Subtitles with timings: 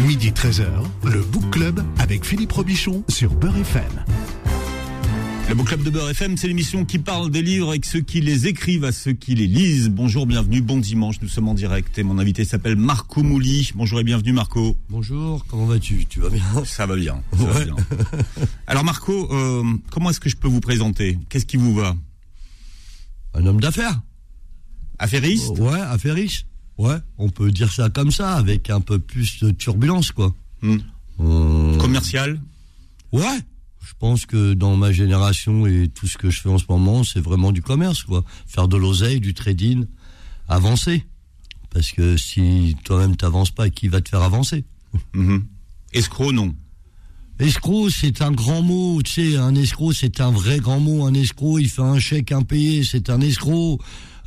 [0.00, 0.66] Midi 13h,
[1.04, 4.04] le Book Club avec Philippe Robichon sur Beurre FM.
[5.48, 8.20] Le Book Club de Beurre FM, c'est l'émission qui parle des livres et ceux qui
[8.20, 9.88] les écrivent à ceux qui les lisent.
[9.88, 13.70] Bonjour, bienvenue, bon dimanche, nous sommes en direct et mon invité s'appelle Marco Mouli.
[13.74, 14.76] Bonjour et bienvenue Marco.
[14.90, 16.04] Bonjour, comment vas-tu?
[16.04, 16.44] Tu vas bien?
[16.66, 17.22] Ça va bien.
[17.34, 17.76] Ça va bien.
[18.66, 21.18] Alors Marco, euh, comment est-ce que je peux vous présenter?
[21.30, 21.96] Qu'est-ce qui vous va?
[23.32, 23.98] Un homme d'affaires.
[24.98, 25.58] Affairiste?
[25.58, 26.44] Ouais, affairiste.
[26.78, 30.34] Ouais, on peut dire ça comme ça, avec un peu plus de turbulence, quoi.
[30.62, 30.78] Hmm.
[31.20, 32.40] Euh, Commercial
[33.12, 33.38] Ouais,
[33.82, 37.04] je pense que dans ma génération et tout ce que je fais en ce moment,
[37.04, 38.24] c'est vraiment du commerce, quoi.
[38.46, 39.86] Faire de l'oseille, du trading,
[40.48, 41.06] avancer.
[41.70, 44.64] Parce que si toi-même t'avances pas, qui va te faire avancer?
[45.14, 45.46] Mhm.
[45.92, 46.54] Escroc, non.
[47.38, 51.04] Escroc, c'est un grand mot, tu sais, un escroc, c'est un vrai grand mot.
[51.06, 53.78] Un escroc, il fait un chèque impayé, c'est un escroc.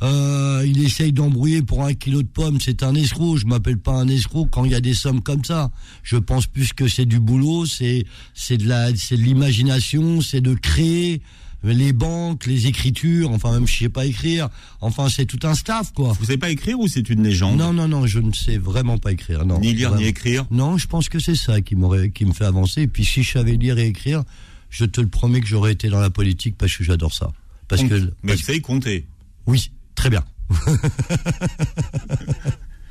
[0.02, 3.36] Euh, il essaye d'embrouiller pour un kilo de pommes, c'est un escroc.
[3.36, 5.70] Je m'appelle pas un escroc quand il y a des sommes comme ça.
[6.02, 10.40] Je pense plus que c'est du boulot, c'est c'est de la c'est de l'imagination, c'est
[10.40, 11.20] de créer
[11.62, 14.48] les banques, les écritures, enfin même je sais pas écrire.
[14.80, 16.14] Enfin, c'est tout un staff quoi.
[16.18, 17.58] Vous savez pas écrire ou c'est une légende?
[17.58, 19.44] Non non non, je ne sais vraiment pas écrire.
[19.44, 19.60] Non.
[19.60, 20.46] Ni lire ni écrire?
[20.50, 22.82] Non, je pense que c'est ça qui m'aurait, qui me fait avancer.
[22.82, 24.22] Et puis si je savais lire et écrire,
[24.70, 27.30] je te le promets que j'aurais été dans la politique parce que j'adore ça.
[27.68, 29.04] Parce que, Mais parce- vous savez compter?
[29.46, 30.24] oui, très bien.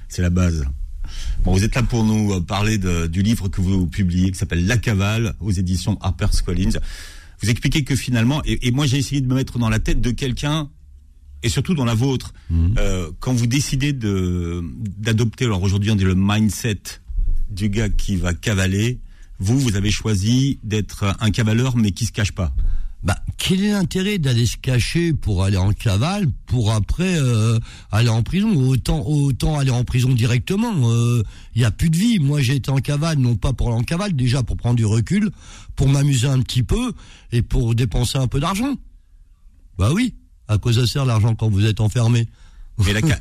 [0.07, 0.65] C'est la base.
[1.43, 4.37] Bon, vous êtes là pour nous euh, parler de- du livre que vous publiez, qui
[4.37, 6.79] s'appelle La Cavale, aux éditions HarperCollins.
[7.41, 10.01] Vous expliquez que finalement, et, et moi j'ai essayé de me mettre dans la tête
[10.01, 10.69] de quelqu'un,
[11.41, 12.33] et surtout dans la vôtre,
[12.77, 14.61] euh, quand vous décidez de
[14.97, 16.81] d'adopter, alors aujourd'hui on dit le mindset
[17.49, 18.99] du gars qui va cavaler,
[19.39, 22.53] vous, vous avez choisi d'être un cavaleur, mais qui se cache pas.
[23.01, 27.57] Bah, quel est l'intérêt d'aller se cacher pour aller en cavale, pour après euh,
[27.91, 28.53] aller en prison?
[28.55, 30.73] Autant, autant aller en prison directement.
[31.55, 32.19] Il y a plus de vie.
[32.19, 34.85] Moi, j'ai été en cavale, non pas pour aller en cavale, déjà pour prendre du
[34.85, 35.31] recul,
[35.77, 36.91] pour m'amuser un petit peu
[37.31, 38.75] et pour dépenser un peu d'argent.
[39.77, 40.15] Bah oui.
[40.49, 42.27] À quoi ça sert l'argent quand vous êtes enfermé?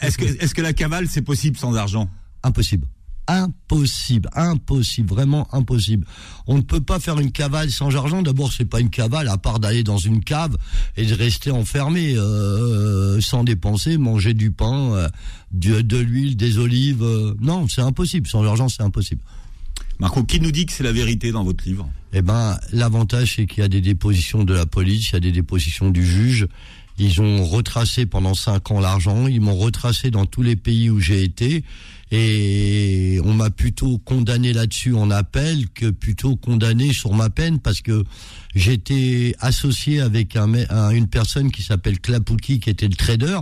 [0.00, 2.10] Est-ce que, est-ce que la cavale, c'est possible sans argent?
[2.42, 2.86] Impossible.
[3.30, 6.06] Impossible, impossible, vraiment impossible.
[6.46, 8.22] On ne peut pas faire une cavale sans argent.
[8.22, 10.56] D'abord, c'est pas une cavale, à part d'aller dans une cave
[10.96, 15.08] et de rester enfermé euh, sans dépenser, manger du pain, euh,
[15.52, 17.02] de l'huile, des olives.
[17.02, 18.26] euh, non, c'est impossible.
[18.26, 19.20] Sans argent, c'est impossible.
[20.00, 21.86] Marco, qui nous dit que c'est la vérité dans votre livre?
[22.14, 25.20] Eh ben, l'avantage, c'est qu'il y a des dépositions de la police, il y a
[25.20, 26.48] des dépositions du juge.
[26.98, 29.26] Ils ont retracé pendant cinq ans l'argent.
[29.26, 31.62] Ils m'ont retracé dans tous les pays où j'ai été.
[32.10, 37.82] Et on m'a plutôt condamné là-dessus en appel que plutôt condamné sur ma peine parce
[37.82, 38.04] que
[38.54, 43.40] j'étais associé avec une personne qui s'appelle Klapouki, qui était le trader.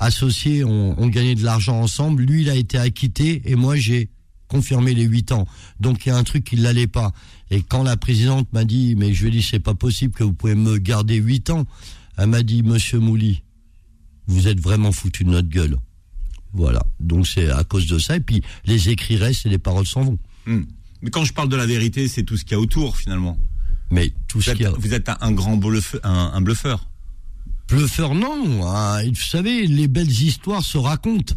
[0.00, 2.24] Associé, on, gagnait de l'argent ensemble.
[2.24, 4.10] Lui, il a été acquitté et moi, j'ai
[4.48, 5.46] confirmé les huit ans.
[5.78, 7.12] Donc il y a un truc qui l'allait pas.
[7.50, 10.24] Et quand la présidente m'a dit, mais je lui ai dit, c'est pas possible que
[10.24, 11.64] vous pouvez me garder huit ans,
[12.18, 13.42] elle m'a dit, Monsieur Mouli,
[14.26, 15.76] vous êtes vraiment foutu de notre gueule.
[16.52, 16.82] Voilà.
[17.00, 18.16] Donc c'est à cause de ça.
[18.16, 20.18] Et puis les écrits restent et les paroles s'en vont.
[20.46, 20.62] Hmm.
[21.02, 23.36] Mais quand je parle de la vérité, c'est tout ce qu'il y a autour finalement.
[23.90, 24.70] Mais tout Vous ce êtes, qui a...
[24.70, 26.86] vous êtes un, un grand bluffeur, un, un bluffeur.
[27.68, 28.66] Bluffeur, non.
[28.68, 29.02] hein.
[29.08, 31.34] Vous savez, les belles histoires se racontent.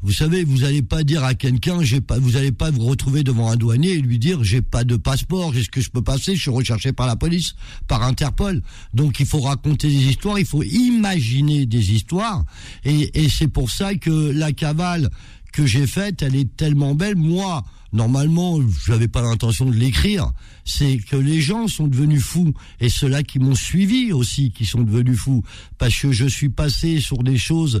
[0.00, 3.50] Vous savez, vous n'allez pas dire à quelqu'un, pas, vous n'allez pas vous retrouver devant
[3.50, 6.36] un douanier et lui dire, j'ai pas de passeport, est-ce que je peux passer?
[6.36, 7.54] Je suis recherché par la police,
[7.88, 8.62] par Interpol.
[8.94, 12.44] Donc il faut raconter des histoires, il faut imaginer des histoires,
[12.84, 15.10] et, et c'est pour ça que la cavale
[15.52, 17.16] que j'ai faite, elle est tellement belle.
[17.16, 20.30] Moi, normalement, j'avais pas l'intention de l'écrire.
[20.64, 24.82] C'est que les gens sont devenus fous et ceux-là qui m'ont suivi aussi, qui sont
[24.82, 25.42] devenus fous,
[25.78, 27.80] parce que je suis passé sur des choses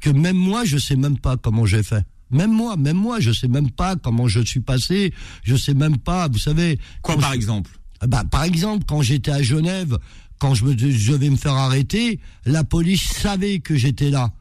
[0.00, 2.04] que même moi, je sais même pas comment j'ai fait.
[2.30, 5.12] Même moi, même moi, je sais même pas comment je suis passé.
[5.44, 6.78] Je sais même pas, vous savez.
[7.02, 7.70] Quoi par je- exemple
[8.06, 9.96] bah, par exemple, quand j'étais à Genève,
[10.38, 14.32] quand je, me, je devais me faire arrêter, la police savait que j'étais là.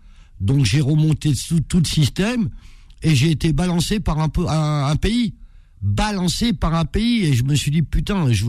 [0.42, 2.50] Donc j'ai remonté tout, tout le système
[3.02, 5.36] et j'ai été balancé par un, peu, un, un pays.
[5.88, 8.44] Balancé par un pays et je me suis dit putain, je,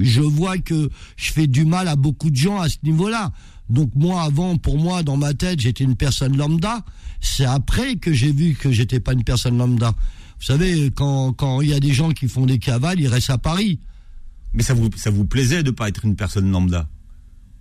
[0.00, 3.32] je vois que je fais du mal à beaucoup de gens à ce niveau-là.
[3.68, 6.84] Donc moi avant, pour moi, dans ma tête, j'étais une personne lambda.
[7.20, 9.94] C'est après que j'ai vu que j'étais pas une personne lambda.
[10.38, 13.30] Vous savez, quand quand il y a des gens qui font des cavales, ils restent
[13.30, 13.80] à Paris.
[14.52, 16.88] Mais ça vous, ça vous plaisait de pas être une personne lambda?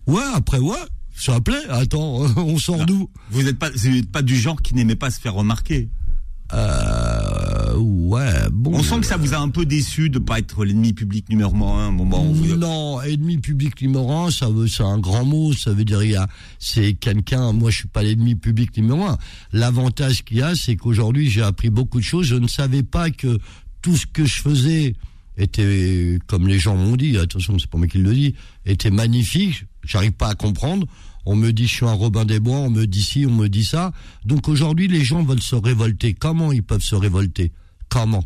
[0.06, 0.78] Ouais, après ouais,
[1.16, 1.66] ça plaît.
[1.70, 3.10] Attends, on sort d'où?
[3.32, 5.90] Vous n'êtes pas, vous êtes pas du genre qui n'aimait pas se faire remarquer?
[6.54, 8.74] euh, Euh, ouais, bon.
[8.76, 11.56] On sent que ça vous a un peu déçu de pas être l'ennemi public numéro
[11.68, 11.92] un.
[11.92, 12.56] Bon, bon, vous...
[12.56, 15.54] Non, ennemi public numéro un, ça veut, c'est un grand mot.
[15.54, 16.28] Ça veut dire, il y a,
[16.60, 17.52] c'est quelqu'un.
[17.54, 19.18] Moi, je suis pas l'ennemi public numéro un.
[19.54, 22.28] L'avantage qu'il y a, c'est qu'aujourd'hui, j'ai appris beaucoup de choses.
[22.28, 23.40] Je ne savais pas que
[23.82, 24.96] tout ce que je faisais
[25.38, 28.36] était, comme les gens m'ont dit, attention, c'est pas moi qui le dis,
[28.66, 29.66] était magnifique.
[29.84, 30.86] J'arrive pas à comprendre.
[31.26, 33.48] On me dit je suis un Robin des Bois, on me dit ci, on me
[33.48, 33.92] dit ça.
[34.26, 36.14] Donc aujourd'hui, les gens veulent se révolter.
[36.14, 37.52] Comment ils peuvent se révolter?
[37.92, 38.24] Comment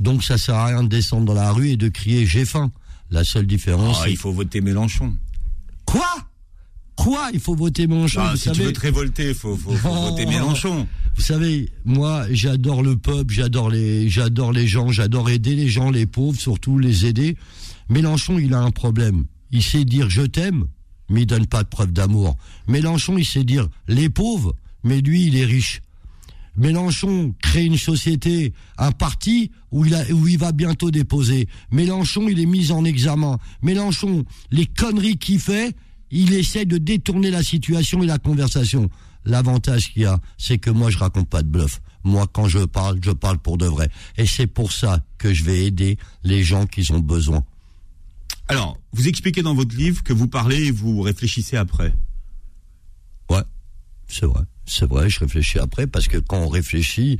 [0.00, 2.70] Donc ça sert à rien de descendre dans la rue et de crier j'ai faim.
[3.10, 5.14] La seule différence, Ah, il faut voter Mélenchon.
[5.86, 6.04] quoi?
[6.96, 7.30] Quoi?
[7.32, 8.20] Il faut voter Mélenchon.
[8.22, 10.86] Ah, vous si savez, tu veux te révolter, faut, faut, voter Mélenchon.
[11.14, 15.90] Vous savez, moi, j'adore le peuple, j'adore les, j'adore les gens, j'adore aider les gens,
[15.90, 17.36] les pauvres, surtout les aider.
[17.88, 19.24] Mélenchon, il a un problème.
[19.52, 20.64] Il sait dire je t'aime,
[21.08, 22.36] mais il donne pas de preuve d'amour.
[22.66, 25.80] Mélenchon, il sait dire les pauvres, mais lui, il est riche.
[26.58, 31.48] Mélenchon crée une société, un parti où il, a, où il va bientôt déposer.
[31.70, 33.38] Mélenchon, il est mis en examen.
[33.62, 35.74] Mélenchon, les conneries qu'il fait,
[36.10, 38.90] il essaie de détourner la situation et la conversation.
[39.24, 41.80] L'avantage qu'il y a, c'est que moi, je raconte pas de bluff.
[42.02, 43.88] Moi, quand je parle, je parle pour de vrai.
[44.16, 47.44] Et c'est pour ça que je vais aider les gens qui ont besoin.
[48.48, 51.94] Alors, vous expliquez dans votre livre que vous parlez et vous réfléchissez après.
[53.30, 53.42] Ouais,
[54.08, 54.40] c'est vrai.
[54.68, 57.18] C'est vrai, je réfléchis après parce que quand on réfléchit,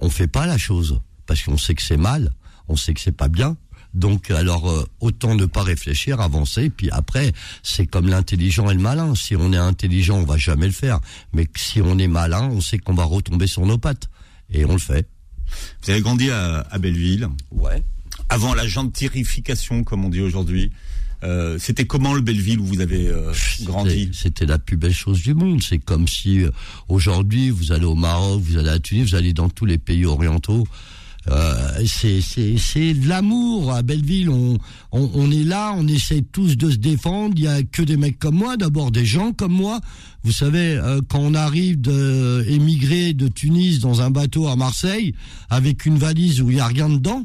[0.00, 2.32] on fait pas la chose parce qu'on sait que c'est mal,
[2.68, 3.56] on sait que c'est pas bien.
[3.94, 7.32] Donc alors euh, autant ne pas réfléchir, avancer, puis après
[7.62, 9.14] c'est comme l'intelligent et le malin.
[9.14, 11.00] Si on est intelligent, on va jamais le faire,
[11.32, 14.08] mais si on est malin, on sait qu'on va retomber sur nos pattes
[14.50, 15.08] et on le fait.
[15.82, 17.82] Vous avez grandi à, à Belleville, Ouais.
[18.28, 20.72] avant la gentrification, comme on dit aujourd'hui.
[21.24, 23.32] Euh, C'était comment le Belleville où vous avez euh,
[23.62, 24.10] grandi?
[24.12, 25.62] C'était- la plus belle chose du monde.
[25.62, 26.50] C'est comme si euh,
[26.88, 30.04] aujourd'hui vous allez au Maroc, vous allez à Tunis, vous allez dans tous les pays
[30.04, 30.66] orientaux.
[31.28, 34.28] Euh, c'est c'est c'est de l'amour à Belleville.
[34.30, 34.58] On,
[34.92, 37.34] on on est là, on essaie tous de se défendre.
[37.36, 39.80] Il y a que des mecs comme moi, d'abord des gens comme moi.
[40.22, 45.14] Vous savez, euh, quand on arrive de émigrer de Tunis dans un bateau à Marseille
[45.50, 47.24] avec une valise où il y a rien dedans,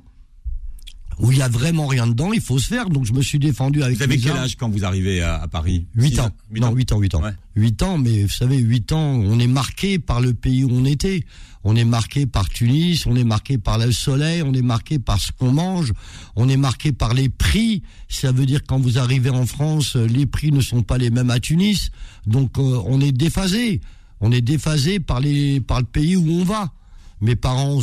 [1.21, 2.89] où il y a vraiment rien dedans, il faut se faire.
[2.89, 4.41] Donc je me suis défendu avec Vous avez mes quel armes.
[4.43, 5.85] âge quand vous arrivez à, à Paris?
[5.95, 6.31] 8 Six ans.
[6.51, 7.21] Huit non, 8 ans, 8 ans.
[7.23, 7.31] Ouais.
[7.55, 10.85] 8 ans, mais vous savez, 8 ans, on est marqué par le pays où on
[10.85, 11.23] était.
[11.63, 15.19] On est marqué par Tunis, on est marqué par le soleil, on est marqué par
[15.19, 15.93] ce qu'on mange,
[16.35, 17.83] on est marqué par les prix.
[18.09, 21.29] Ça veut dire quand vous arrivez en France, les prix ne sont pas les mêmes
[21.29, 21.91] à Tunis.
[22.25, 23.79] Donc euh, on est déphasé.
[24.21, 26.71] On est déphasé par les par le pays où on va.
[27.21, 27.79] Mes parents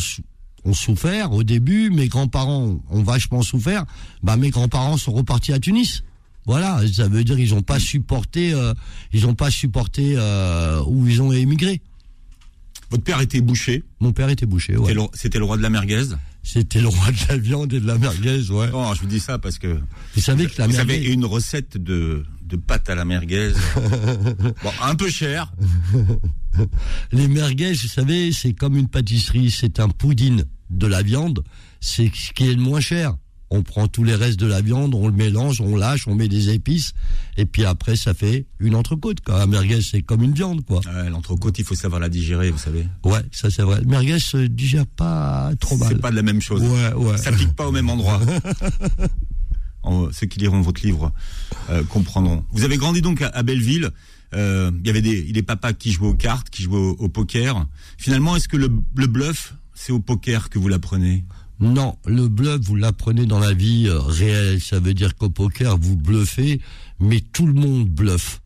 [0.68, 3.84] ont sou- ont souffert au début, mes grands-parents ont vachement souffert.
[4.22, 6.02] Bah mes grands-parents sont repartis à Tunis.
[6.46, 8.74] Voilà, ça veut dire ils ont pas supporté, euh,
[9.12, 11.80] ils ont pas supporté euh, où ils ont émigré.
[12.90, 14.94] Votre père était boucher, Mon père était bouché, ouais.
[15.12, 16.04] c'était le- roi de la merguez.
[16.42, 18.70] C'était le roi de la viande et de la merguez, ouais.
[18.70, 19.78] Non, je vous dis ça parce que
[20.14, 23.52] Vous savez que la vous merguez, avez une recette de, de pâte à la merguez.
[24.62, 25.52] bon, un peu cher.
[27.12, 31.42] les merguez, vous savez, c'est comme une pâtisserie, c'est un pudding de la viande,
[31.80, 33.14] c'est ce qui est le moins cher.
[33.50, 36.28] On prend tous les restes de la viande, on le mélange, on lâche, on met
[36.28, 36.92] des épices,
[37.38, 39.22] et puis après ça fait une entrecôte.
[39.22, 39.38] Quoi.
[39.38, 40.80] La merguez, c'est comme une viande, quoi.
[40.86, 42.86] Ouais, L'entrecôte, il faut savoir la digérer, vous savez.
[43.04, 43.80] Ouais, ça c'est vrai.
[43.80, 45.88] Le merguez se digère pas trop mal.
[45.88, 46.60] C'est pas de la même chose.
[46.62, 47.16] Ouais, ouais.
[47.16, 48.20] Ça pique pas au même endroit.
[49.82, 51.12] En- ceux qui liront votre livre
[51.70, 52.44] euh, comprendront.
[52.50, 53.90] Vous avez grandi donc à, à Belleville.
[54.34, 57.08] Euh, Il y avait des, des papas qui jouaient aux cartes, qui jouaient au, au
[57.08, 57.64] poker.
[57.96, 61.24] Finalement, est-ce que le, le bluff, c'est au poker que vous l'apprenez?
[61.60, 64.60] Non, le bluff, vous l'apprenez dans la vie euh, réelle.
[64.60, 66.60] Ça veut dire qu'au poker, vous bluffez,
[67.00, 68.40] mais tout le monde bluffe.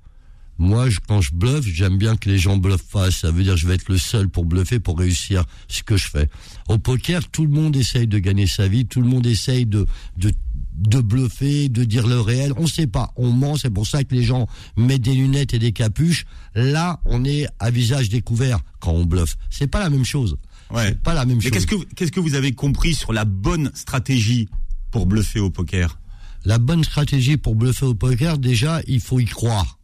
[0.59, 3.11] Moi, je- quand je bluffe, j'aime bien que les gens bluffent pas.
[3.11, 5.97] Ça veut dire que je vais être le seul pour bluffer, pour réussir ce que
[5.97, 6.29] je fais.
[6.69, 9.87] Au poker, tout le monde essaye de gagner sa vie, tout le monde essaye de,
[10.17, 10.33] de,
[10.77, 12.53] de bluffer, de dire le réel.
[12.57, 13.57] On sait pas, on ment.
[13.57, 14.47] C'est pour ça que les gens
[14.77, 16.25] mettent des lunettes et des capuches.
[16.55, 19.37] Là, on est à visage découvert quand on bluffe.
[19.51, 20.37] C'est pas la même chose.
[20.73, 20.89] Ouais.
[20.89, 21.53] C'est pas la même Mais chose.
[21.53, 24.49] qu'est-ce que qu'est-ce que vous avez compris sur la bonne stratégie
[24.91, 25.99] pour bluffer au poker?
[26.45, 29.79] La bonne stratégie pour bluffer au poker, déjà, il faut y croire.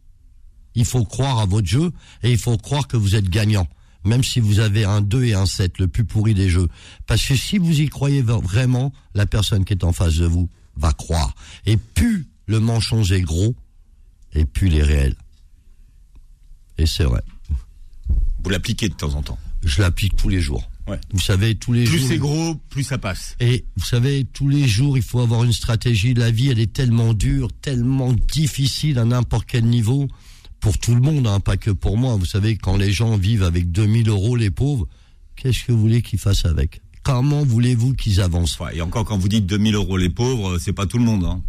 [0.75, 1.91] Il faut croire à votre jeu
[2.23, 3.67] et il faut croire que vous êtes gagnant.
[4.05, 6.67] Même si vous avez un 2 et un 7, le plus pourri des jeux.
[7.05, 10.49] Parce que si vous y croyez vraiment, la personne qui est en face de vous
[10.77, 11.35] va croire.
[11.65, 13.55] Et plus le mensonge est gros,
[14.33, 15.15] et plus il est réel.
[16.77, 17.21] Et c'est vrai.
[18.43, 19.39] Vous l'appliquez de temps en temps.
[19.63, 20.69] Je l'applique tous les jours.
[20.89, 20.99] Ouais.
[21.11, 22.07] Vous savez, tous les Plus jours.
[22.07, 23.35] c'est gros, plus ça passe.
[23.39, 26.13] Et vous savez, tous les jours, il faut avoir une stratégie.
[26.13, 30.07] La vie, elle est tellement dure, tellement difficile à n'importe quel niveau,
[30.59, 32.15] pour tout le monde, hein, pas que pour moi.
[32.15, 34.87] Vous savez, quand les gens vivent avec 2000 euros, les pauvres,
[35.35, 36.81] qu'est-ce que vous voulez qu'ils fassent avec?
[37.03, 38.57] Comment voulez-vous qu'ils avancent?
[38.73, 41.23] Et encore, quand vous dites 2000 euros les pauvres, c'est pas tout le monde.
[41.23, 41.41] Hein.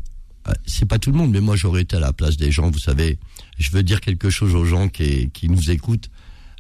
[0.49, 2.71] Euh, c'est pas tout le monde, mais moi j'aurais été à la place des gens.
[2.71, 3.19] Vous savez,
[3.59, 6.09] je veux dire quelque chose aux gens qui, qui nous écoutent.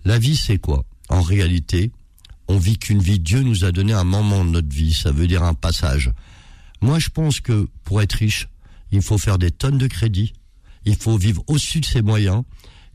[0.05, 1.93] La vie, c'est quoi En réalité,
[2.51, 3.21] on vit qu'une vie.
[3.21, 4.93] Dieu nous a donné un moment de notre vie.
[4.93, 6.11] Ça veut dire un passage.
[6.81, 8.49] Moi, je pense que pour être riche,
[8.91, 10.33] il faut faire des tonnes de crédits.
[10.85, 12.43] Il faut vivre au-dessus de ses moyens.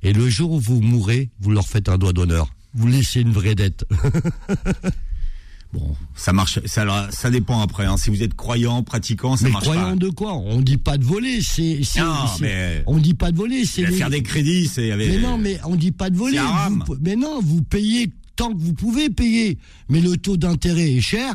[0.01, 2.53] Et le jour où vous mourrez, vous leur faites un doigt d'honneur.
[2.73, 3.85] Vous laissez une vraie dette.
[5.73, 7.85] Bon, ça marche, ça, ça dépend après.
[7.85, 7.97] Hein.
[7.97, 10.33] Si vous êtes croyant, pratiquant, ça mais marche croyant de quoi?
[10.33, 11.81] On dit pas de voler, c'est.
[11.97, 13.85] Non, mais on dit pas de voler, c'est.
[13.87, 14.95] Faire des crédits, c'est.
[14.95, 16.39] Mais non, mais on dit pas de voler.
[17.01, 19.57] mais non, vous payez tant que vous pouvez payer,
[19.89, 21.33] mais le taux d'intérêt est cher.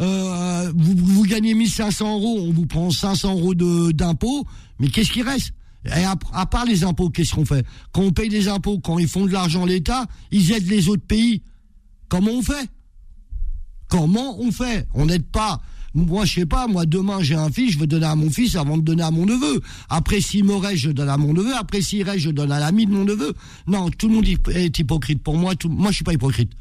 [0.00, 3.54] Euh, vous, vous gagnez 1500 euros, on vous prend 500 euros
[3.92, 4.46] d'impôts,
[4.78, 5.52] mais qu'est-ce qui reste?
[5.86, 7.64] Et à, à, part les impôts, qu'est-ce qu'on fait?
[7.92, 11.06] Quand on paye des impôts, quand ils font de l'argent l'État, ils aident les autres
[11.06, 11.42] pays.
[12.08, 12.68] Comment on fait?
[13.88, 14.86] Comment on fait?
[14.94, 15.60] On n'aide pas.
[15.94, 18.56] Moi, je sais pas, moi, demain, j'ai un fils, je veux donner à mon fils
[18.56, 19.60] avant de donner à mon neveu.
[19.88, 21.54] Après, s'il me reste, je donne à mon neveu.
[21.56, 23.34] Après, s'il reste, je donne à l'ami de mon neveu.
[23.66, 25.22] Non, tout le monde est hypocrite.
[25.22, 26.52] Pour moi, tout, moi, je suis pas hypocrite.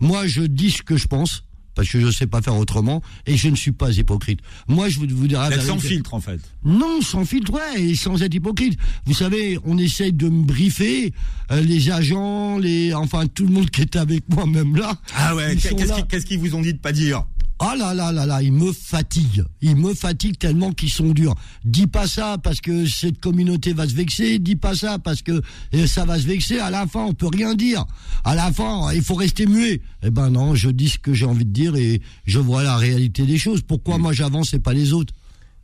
[0.00, 1.44] Moi, je dis ce que je pense
[1.74, 4.40] parce que je ne sais pas faire autrement et je ne suis pas hypocrite.
[4.68, 5.60] Moi, je vous, vous dirais...
[5.60, 6.40] sans filtre, en fait.
[6.64, 8.78] Non, sans filtre, ouais, et sans être hypocrite.
[9.06, 11.12] Vous savez, on essaye de me briefer,
[11.50, 14.96] euh, les agents, les, enfin, tout le monde qui est avec moi, même là.
[15.16, 17.24] Ah ouais, qu'est-ce qu'ils vous ont dit de pas dire?
[17.60, 19.44] Ah là là là là, ils me fatiguent.
[19.62, 21.34] Ils me fatiguent tellement qu'ils sont durs.
[21.64, 24.38] Dis pas ça parce que cette communauté va se vexer.
[24.38, 25.40] Dis pas ça parce que
[25.74, 26.58] euh, ça va se vexer.
[26.58, 27.84] À la fin, on peut rien dire.
[28.24, 29.80] À la fin, il faut rester muet.
[30.02, 32.76] Eh ben non, je dis ce que j'ai envie de dire et je vois la
[32.76, 33.62] réalité des choses.
[33.62, 35.14] Pourquoi moi j'avance et pas les autres?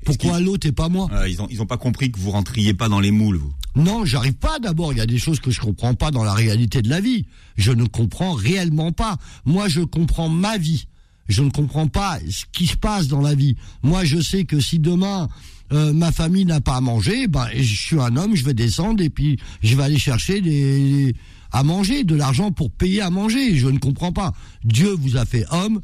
[0.04, 1.08] Pourquoi l'autre et pas moi?
[1.28, 3.52] Ils ont ils ont pas compris que vous rentriez pas dans les moules vous?
[3.76, 6.32] Non, j'arrive pas d'abord, il y a des choses que je comprends pas dans la
[6.32, 7.26] réalité de la vie.
[7.56, 9.18] Je ne comprends réellement pas.
[9.44, 10.86] Moi je comprends ma vie
[11.30, 13.56] je ne comprends pas ce qui se passe dans la vie.
[13.82, 15.28] Moi, je sais que si demain
[15.72, 19.02] euh, ma famille n'a pas à manger, ben je suis un homme, je vais descendre
[19.02, 21.14] et puis je vais aller chercher des
[21.52, 23.56] à manger, de l'argent pour payer à manger.
[23.56, 24.32] Je ne comprends pas.
[24.64, 25.80] Dieu vous a fait homme,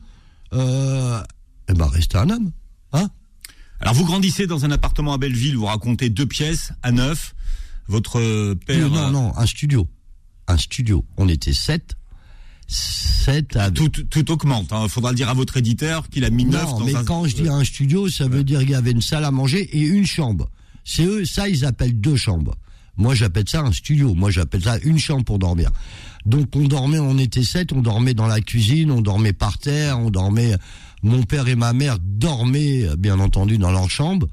[0.53, 1.23] euh,
[1.69, 2.51] eh ben restez un homme,
[2.93, 3.09] hein
[3.81, 7.35] Alors vous grandissez dans un appartement à Belleville, vous racontez deux pièces à neuf.
[7.89, 8.91] Votre père.
[8.91, 9.87] Non, non, non, un studio,
[10.49, 11.05] un studio.
[11.17, 11.97] On était sept
[13.75, 14.69] tout, tout augmente.
[14.71, 14.89] Il hein.
[14.89, 17.49] faudra le dire à votre éditeur qu'il a mis neuf dans mais quand je dis
[17.49, 20.49] un studio, ça veut dire qu'il y avait une salle à manger et une chambre.
[20.85, 22.55] C'est eux, ça, ils appellent deux chambres.
[22.97, 24.15] Moi, j'appelle ça un studio.
[24.15, 25.71] Moi, j'appelle ça une chambre pour dormir.
[26.25, 29.99] Donc, on dormait, on était sept, on dormait dans la cuisine, on dormait par terre,
[29.99, 30.55] on dormait.
[31.03, 34.27] Mon père et ma mère dormaient, bien entendu, dans leur chambre.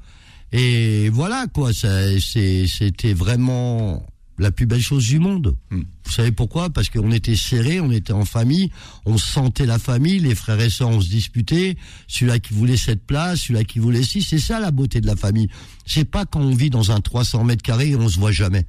[0.52, 1.72] Et voilà, quoi.
[1.72, 4.06] C'était vraiment
[4.38, 5.56] la plus belle chose du monde.
[5.70, 5.82] Hmm.
[6.04, 6.70] Vous savez pourquoi?
[6.70, 8.70] Parce qu'on était serrés, on était en famille,
[9.04, 11.76] on sentait la famille, les frères et sœurs, on se disputait,
[12.08, 15.16] celui-là qui voulait cette place, celui-là qui voulait ci, c'est ça la beauté de la
[15.16, 15.48] famille.
[15.86, 18.66] C'est pas quand on vit dans un 300 mètres carrés et on se voit jamais.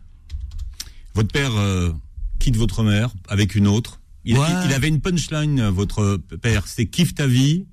[1.14, 1.92] Votre père euh,
[2.40, 4.00] quitte votre mère avec une autre.
[4.24, 7.66] Il, il avait une punchline, votre père, c'était kiffe ta vie,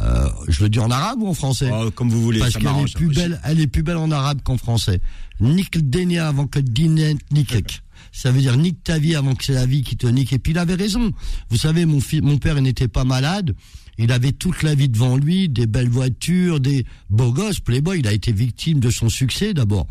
[0.00, 2.40] euh, je le dis en arabe ou en français oh, Comme vous voulez.
[2.40, 5.00] Parce qu'elle est plus belle, elle est plus belle en arabe qu'en français.
[5.40, 7.82] Nique Denia avant que dinet nique.
[8.12, 10.32] Ça veut dire nique ta vie avant que c'est la vie qui te nique.
[10.32, 11.12] Et puis il avait raison.
[11.50, 13.54] Vous savez, mon, fils, mon père n'était pas malade.
[13.96, 18.00] Il avait toute la vie devant lui, des belles voitures, des beaux gosses, playboy.
[18.00, 19.86] Il a été victime de son succès d'abord.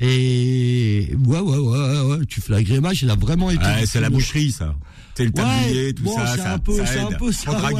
[0.00, 3.02] Et ouais, ouais, ouais, ouais, tu fais la grimace.
[3.02, 3.86] Il a vraiment été.
[3.86, 4.76] c'est la boucherie, ça
[5.24, 7.70] le tablier, tout ça, ça, un peu, ça, un peu ça,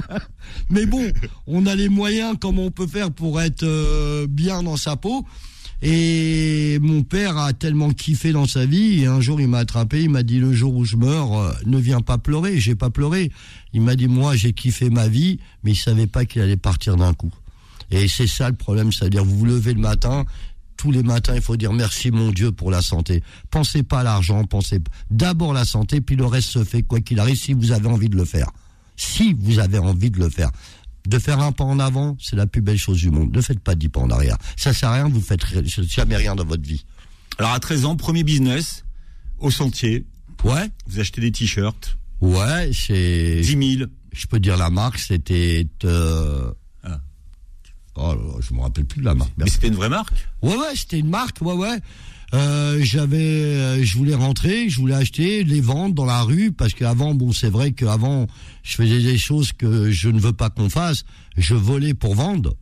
[0.70, 1.10] Mais bon,
[1.46, 5.24] on a les moyens comme on peut faire pour être euh, bien dans sa peau.
[5.82, 10.02] Et mon père a tellement kiffé dans sa vie, et un jour il m'a attrapé,
[10.02, 12.88] il m'a dit le jour où je meurs, euh, ne viens pas pleurer, j'ai pas
[12.88, 13.30] pleuré.
[13.74, 16.96] Il m'a dit moi j'ai kiffé ma vie, mais il savait pas qu'il allait partir
[16.96, 17.32] d'un coup.
[17.90, 20.24] Et c'est ça le problème, c'est-à-dire vous vous levez le matin,
[20.86, 23.20] tous les matins, il faut dire merci mon Dieu pour la santé.
[23.50, 24.78] Pensez pas à l'argent, pensez
[25.10, 28.08] d'abord la santé, puis le reste se fait quoi qu'il arrive si vous avez envie
[28.08, 28.52] de le faire.
[28.96, 30.52] Si vous avez envie de le faire.
[31.08, 33.34] De faire un pas en avant, c'est la plus belle chose du monde.
[33.34, 34.36] Ne faites pas dix pas en arrière.
[34.56, 35.44] Ça sert à rien, vous faites
[35.88, 36.84] jamais rien dans votre vie.
[37.38, 38.84] Alors à 13 ans, premier business,
[39.40, 40.06] au sentier.
[40.44, 40.70] Ouais.
[40.86, 41.98] Vous achetez des t-shirts.
[42.20, 43.40] Ouais, c'est...
[43.40, 43.90] 10 000.
[44.12, 45.66] Je peux dire la marque, c'était...
[45.84, 46.52] Euh,
[47.96, 49.32] Oh je me rappelle plus de la marque.
[49.36, 51.78] Mais c'était une vraie marque Ouais, ouais, c'était une marque, ouais, ouais.
[52.34, 56.74] Euh, j'avais, euh, je voulais rentrer, je voulais acheter, les vendre dans la rue parce
[56.74, 58.26] qu'avant, bon, c'est vrai qu'avant,
[58.62, 61.04] je faisais des choses que je ne veux pas qu'on fasse.
[61.36, 62.54] Je volais pour vendre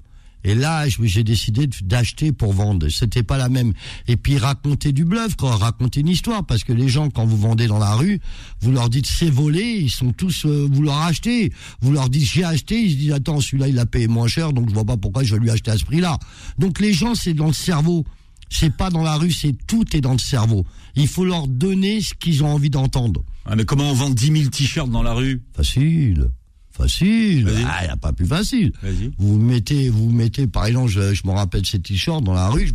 [0.44, 2.88] Et là, j'ai décidé d'acheter pour vendre.
[2.88, 3.72] C'était pas la même.
[4.08, 7.38] Et puis raconter du bluff, quoi, raconter une histoire, parce que les gens, quand vous
[7.38, 8.20] vendez dans la rue,
[8.60, 11.50] vous leur dites c'est volé, ils sont tous, euh, vous leur achetez.
[11.80, 14.52] Vous leur dites j'ai acheté, ils se disent attends celui-là il a payé moins cher,
[14.52, 16.18] donc je vois pas pourquoi je vais lui acheter à ce prix-là.
[16.58, 18.04] Donc les gens, c'est dans le cerveau.
[18.50, 20.64] C'est pas dans la rue, c'est tout est dans le cerveau.
[20.94, 23.24] Il faut leur donner ce qu'ils ont envie d'entendre.
[23.46, 25.42] Ah, mais comment on vend 10 000 t-shirts dans la rue?
[25.54, 26.28] Facile.
[26.76, 27.44] Facile.
[27.44, 27.64] Vas-y.
[27.64, 28.72] Ah, a pas plus facile.
[29.16, 32.68] Vous mettez, vous mettez, par exemple, je, me rappelle ces t-shirts dans la rue.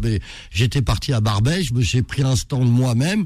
[0.52, 3.26] J'étais parti à Barbès, je me suis pris un stand moi-même.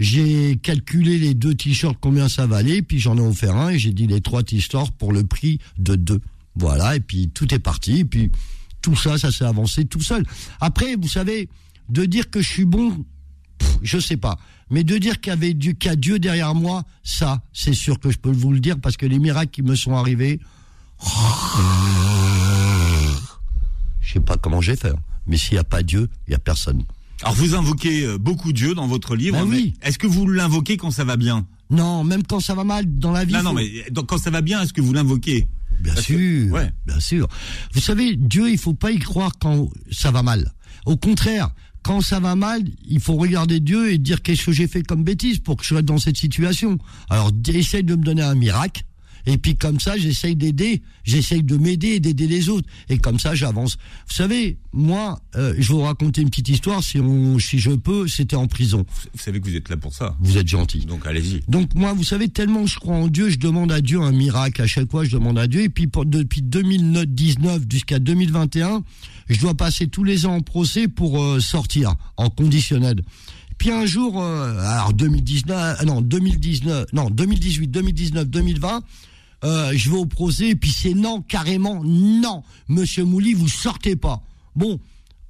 [0.00, 3.92] J'ai calculé les deux t-shirts combien ça valait, puis j'en ai offert un et j'ai
[3.92, 6.20] dit les trois t-shirts pour le prix de deux.
[6.56, 8.30] Voilà, et puis tout est parti, et puis
[8.80, 10.24] tout ça, ça s'est avancé tout seul.
[10.58, 11.50] Après, vous savez,
[11.90, 13.04] de dire que je suis bon,
[13.58, 14.38] pff, je sais pas.
[14.70, 18.10] Mais de dire qu'il y avait y a Dieu derrière moi, ça, c'est sûr que
[18.10, 20.40] je peux vous le dire parce que les miracles qui me sont arrivés,
[24.00, 24.88] je sais pas comment j'ai fait.
[24.90, 24.96] hein.
[25.26, 26.84] Mais s'il n'y a pas Dieu, il y a personne.
[27.22, 29.74] Alors vous invoquez euh, beaucoup Dieu dans votre livre, Ben oui.
[29.82, 31.46] est-ce que vous l'invoquez quand ça va bien?
[31.70, 33.32] Non, même quand ça va mal dans la vie.
[33.34, 35.48] Non, non, mais donc, quand ça va bien, est-ce que vous l'invoquez?
[35.80, 36.14] Bien Parce que-
[36.46, 36.70] sûr, ouais.
[36.86, 37.28] bien sûr.
[37.72, 40.52] Vous savez, Dieu, il faut pas y croire quand ça va mal.
[40.84, 41.50] Au contraire,
[41.84, 45.04] quand ça va mal, il faut regarder Dieu et dire qu'est-ce que j'ai fait comme
[45.04, 46.78] bêtise pour que je sois dans cette situation?
[47.10, 48.84] Alors, essaye de me donner un miracle.
[49.26, 52.68] Et puis comme ça, j'essaye d'aider, j'essaye de m'aider et d'aider les autres.
[52.88, 53.76] Et comme ça, j'avance.
[54.06, 56.82] Vous savez, moi, euh, je vais vous raconter une petite histoire.
[56.82, 58.84] Si on, si je peux, c'était en prison.
[59.14, 60.14] Vous savez que vous êtes là pour ça.
[60.20, 60.80] Vous êtes gentil.
[60.80, 61.40] Donc allez-y.
[61.48, 64.60] Donc moi, vous savez, tellement je crois en Dieu, je demande à Dieu un miracle.
[64.60, 65.62] À chaque fois, je demande à Dieu.
[65.62, 68.82] Et puis pour- depuis 2019 jusqu'à 2021,
[69.28, 73.02] je dois passer tous les ans en procès pour euh, sortir en conditionnel.
[73.56, 78.82] Puis un jour, euh, alors 2019, euh, non 2019, non 2018, 2019, 2020.
[79.42, 82.42] Euh, je vais au procès et puis c'est non, carrément non.
[82.68, 84.22] Monsieur Mouli, vous sortez pas.
[84.54, 84.78] Bon,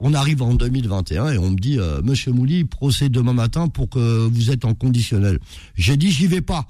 [0.00, 3.88] on arrive en 2021 et on me dit, euh, Monsieur Mouli, procès demain matin pour
[3.88, 5.38] que vous êtes en conditionnel.
[5.76, 6.66] J'ai dit, j'y vais pas.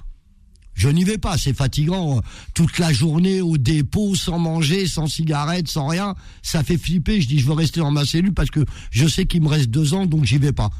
[0.75, 2.19] Je n'y vais pas, c'est fatigant.
[2.19, 2.21] euh,
[2.53, 7.21] Toute la journée au dépôt, sans manger, sans cigarette, sans rien, ça fait flipper.
[7.21, 9.71] Je dis, je veux rester dans ma cellule parce que je sais qu'il me reste
[9.71, 10.71] deux ans, donc j'y vais pas.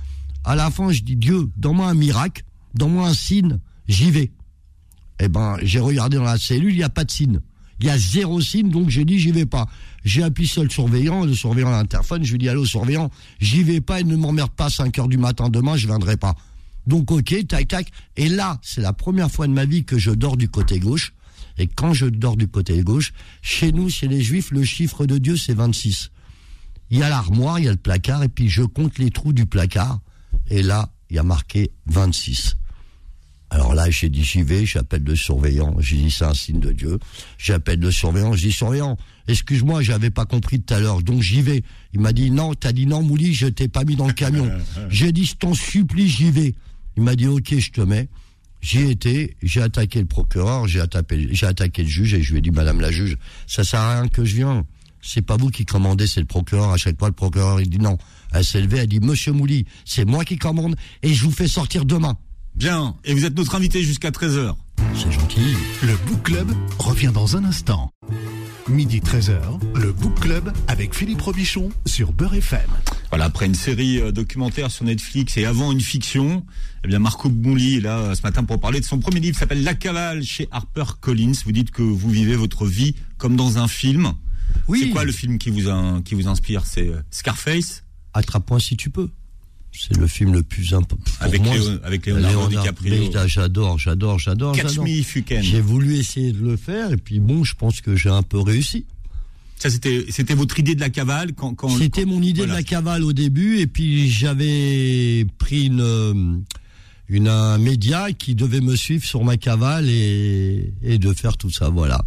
[0.45, 2.45] À la fin, je dis, Dieu, donne-moi un miracle,
[2.75, 4.33] donne-moi un signe, j'y vais.
[5.21, 7.41] Eh ben, j'ai regardé dans la cellule, il n'y a pas de signe.
[7.81, 9.69] Il y a zéro signe, donc j'ai dit, j'y vais pas.
[10.05, 13.63] J'ai appuyé sur le surveillant, le surveillant à l'interphone, je lui dis, allô, surveillant, j'y
[13.63, 16.35] vais pas et ne m'emmerde pas à 5 heures du matin demain, je viendrai pas.
[16.87, 17.89] Donc, ok, tac, tac.
[18.17, 21.15] Et là, c'est la première fois de ma vie que je dors du côté gauche.
[21.57, 25.19] Et quand je dors du côté gauche, chez nous, chez les juifs, le chiffre de
[25.19, 26.11] Dieu, c'est 26.
[26.91, 29.33] Il y a l'armoire, il y a le placard, et puis je compte les trous
[29.33, 30.01] du placard.
[30.49, 32.57] Et là, il y a marqué 26.
[33.51, 35.77] Alors là, j'ai dit, j'y vais, j'appelle le surveillant.
[35.79, 36.99] J'ai dit, c'est un signe de Dieu.
[37.39, 38.97] J'appelle le surveillant, je dis, surveillant,
[39.29, 41.63] excuse-moi, j'avais pas compris tout à l'heure, donc j'y vais.
[41.93, 44.51] Il m'a dit, non, t'as dit non, Mouli, je t'ai pas mis dans le camion.
[44.89, 46.55] j'ai dit, je t'en supplie, j'y vais.
[46.97, 48.09] Il m'a dit, ok, je te mets.
[48.61, 52.39] J'y étais, j'ai attaqué le procureur, j'ai attaqué, j'ai attaqué le juge et je lui
[52.39, 54.65] ai dit, madame la juge, ça sert à rien que je viens.
[55.03, 56.71] C'est pas vous qui commandez, c'est le procureur.
[56.71, 57.99] À chaque fois, le procureur, il dit non.
[58.33, 61.47] Elle s'est levée, elle dit, monsieur Mouli, c'est moi qui commande et je vous fais
[61.47, 62.17] sortir demain.
[62.55, 62.97] Bien.
[63.05, 64.55] Et vous êtes notre invité jusqu'à 13h.
[64.95, 65.55] C'est gentil.
[65.83, 67.91] Le Book Club revient dans un instant.
[68.69, 72.61] Midi 13h, le Book Club avec Philippe Robichon sur Beurre FM.
[73.11, 76.47] Voilà, après une série euh, documentaire sur Netflix et avant une fiction,
[76.83, 79.35] eh bien Marco Mouli est là euh, ce matin pour parler de son premier livre
[79.35, 81.35] qui s'appelle La cavale chez Harper Collins.
[81.45, 84.15] Vous dites que vous vivez votre vie comme dans un film.
[84.69, 84.81] Oui.
[84.83, 86.65] C'est quoi le film qui vous, qui vous inspire?
[86.65, 87.85] C'est euh, Scarface?
[88.15, 89.11] Attrape-moi si tu peux.
[89.77, 91.11] C'est le film le plus important.
[91.21, 93.11] avec, moi, Léo- c'est- avec Leonardo DiCaprio.
[93.13, 94.55] mais J'adore, j'adore, j'adore.
[94.57, 94.79] Catch.
[94.79, 95.41] Me If You Can.
[95.43, 98.39] J'ai voulu essayer de le faire et puis bon, je pense que j'ai un peu
[98.41, 98.87] réussi.
[99.57, 102.53] Ça c'était c'était votre idée de la cavale quand, quand C'était mon idée voilà.
[102.55, 106.45] de la cavale au début et puis j'avais pris une
[107.09, 111.51] une un média qui devait me suivre sur ma cavale et et de faire tout
[111.51, 112.05] ça voilà.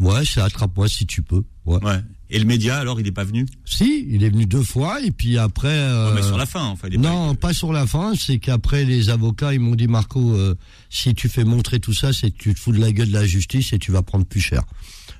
[0.00, 1.42] Ouais, c'est attrape-moi si tu peux.
[1.66, 1.82] Ouais.
[1.84, 2.00] Ouais.
[2.34, 3.46] Et le média alors il est pas venu?
[3.66, 5.68] Si, il est venu deux fois et puis après.
[5.68, 6.88] euh, Ouais, mais sur la fin enfin.
[6.88, 8.14] Il est Non, pas- pas sur la fin.
[8.16, 10.54] C'est qu'après les avocats, ils m'ont dit Marco, euh,
[10.88, 13.12] si tu fais montrer tout ça, c'est que tu te fous de la gueule de
[13.12, 14.62] la justice et tu vas prendre plus cher.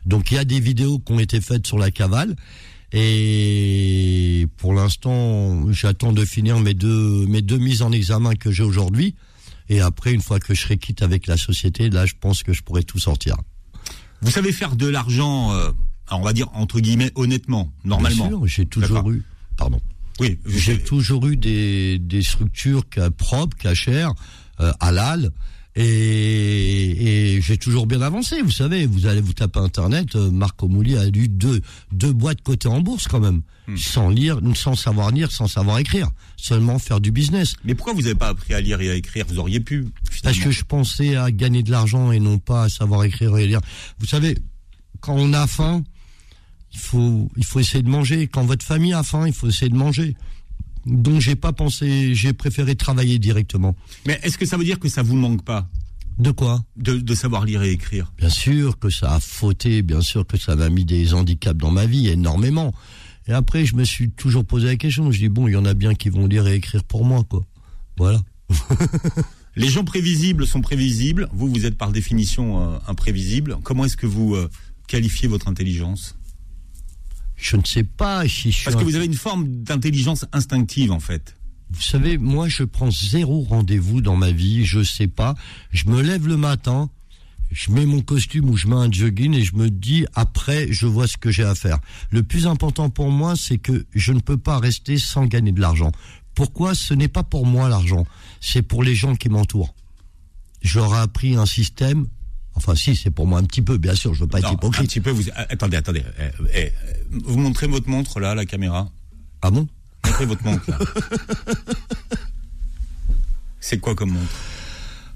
[0.06, 2.34] Donc il y a des vidéos qui ont été faites sur la cavale
[2.92, 8.62] et pour l'instant, j'attends de finir mes deux mes deux mises en examen que j'ai
[8.62, 9.14] aujourd'hui.
[9.68, 12.52] Et après, une fois que je serai quitte avec la société, là, je pense que
[12.52, 13.36] je pourrai tout sortir.
[14.20, 15.70] Vous savez faire de l'argent, euh,
[16.16, 18.28] on va dire entre guillemets honnêtement, normalement.
[18.28, 19.22] Bien sûr, j'ai toujours eu.
[19.56, 19.80] Pardon.
[20.20, 20.38] Oui.
[20.46, 22.84] J'ai toujours eu des, des structures
[23.16, 24.12] propres, cachères,
[24.60, 25.30] euh, halal,
[25.74, 28.84] Et, et j'ai toujours bien avancé, vous savez.
[28.86, 32.82] Vous allez vous taper Internet, euh, Marco Mouli a eu deux, deux boîtes cotées en
[32.82, 33.40] bourse quand même.
[33.66, 33.76] Hmm.
[33.78, 36.10] Sans lire, sans savoir lire, sans savoir écrire.
[36.36, 37.54] Seulement faire du business.
[37.64, 39.24] Mais pourquoi vous n'avez pas appris à lire et à écrire?
[39.26, 39.86] Vous auriez pu.
[40.22, 43.46] Parce que je pensais à gagner de l'argent et non pas à savoir écrire et
[43.46, 43.60] lire.
[43.98, 44.36] Vous savez,
[45.00, 45.84] quand on a faim,
[46.72, 48.28] il faut, il faut essayer de manger.
[48.28, 50.16] Quand votre famille a faim, il faut essayer de manger.
[50.86, 53.76] Donc j'ai pas pensé, j'ai préféré travailler directement.
[54.06, 55.68] Mais est-ce que ça veut dire que ça vous manque pas?
[56.18, 56.62] De quoi?
[56.76, 60.36] De, de savoir lire et écrire Bien sûr que ça a fauté, bien sûr que
[60.36, 62.74] ça m'a mis des handicaps dans ma vie, énormément.
[63.28, 65.10] Et après, je me suis toujours posé la question.
[65.10, 67.24] Je dis bon, il y en a bien qui vont lire et écrire pour moi,
[67.28, 67.44] quoi.
[67.96, 68.20] Voilà.
[69.56, 71.28] Les gens prévisibles sont prévisibles.
[71.32, 73.58] Vous, vous êtes par définition euh, imprévisible.
[73.62, 74.50] Comment est-ce que vous euh,
[74.88, 76.16] qualifiez votre intelligence?
[77.42, 78.64] Je ne sais pas si je suis.
[78.64, 81.34] Parce que vous avez une forme d'intelligence instinctive, en fait.
[81.70, 84.64] Vous savez, moi, je prends zéro rendez-vous dans ma vie.
[84.64, 85.34] Je sais pas.
[85.72, 86.88] Je me lève le matin,
[87.50, 90.86] je mets mon costume ou je mets un jogging et je me dis après, je
[90.86, 91.80] vois ce que j'ai à faire.
[92.10, 95.60] Le plus important pour moi, c'est que je ne peux pas rester sans gagner de
[95.60, 95.90] l'argent.
[96.36, 96.76] Pourquoi?
[96.76, 98.06] Ce n'est pas pour moi l'argent,
[98.40, 99.74] c'est pour les gens qui m'entourent.
[100.62, 102.06] J'aurais appris un système.
[102.54, 104.14] Enfin, si, c'est pour moi un petit peu, bien sûr.
[104.14, 104.88] Je veux pas Non, être un hypocrite.
[104.88, 105.10] petit peu.
[105.10, 105.22] Vous...
[105.34, 106.02] ah, Attendez, attendez.
[106.18, 106.72] Eh, eh,
[107.10, 108.90] vous montrez votre montre là, à la caméra.
[109.40, 109.66] Ah bon?
[110.04, 110.78] Montrez votre montre là.
[113.60, 114.34] C'est quoi comme montre?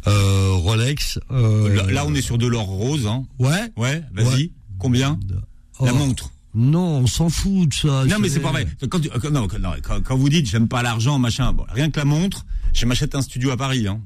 [0.07, 1.19] Euh, Rolex.
[1.33, 3.07] euh, là, là, on est sur de l'or rose.
[3.07, 3.25] Hein.
[3.39, 3.73] Ouais.
[3.77, 4.27] Ouais, vas-y.
[4.45, 4.51] Ouais.
[4.79, 5.19] Combien?
[5.81, 6.31] La Oh, montre.
[6.55, 8.05] Non, on s'en fout de ça.
[8.07, 8.67] Non, mais c'est pas vrai.
[8.89, 11.67] Quand, tu- quand- non, quand- non, quand- quand vous dites j'aime pas l'argent, machin, bon,
[11.69, 13.87] rien que la montre, je m'achète un studio à Paris.
[13.89, 14.01] Hein.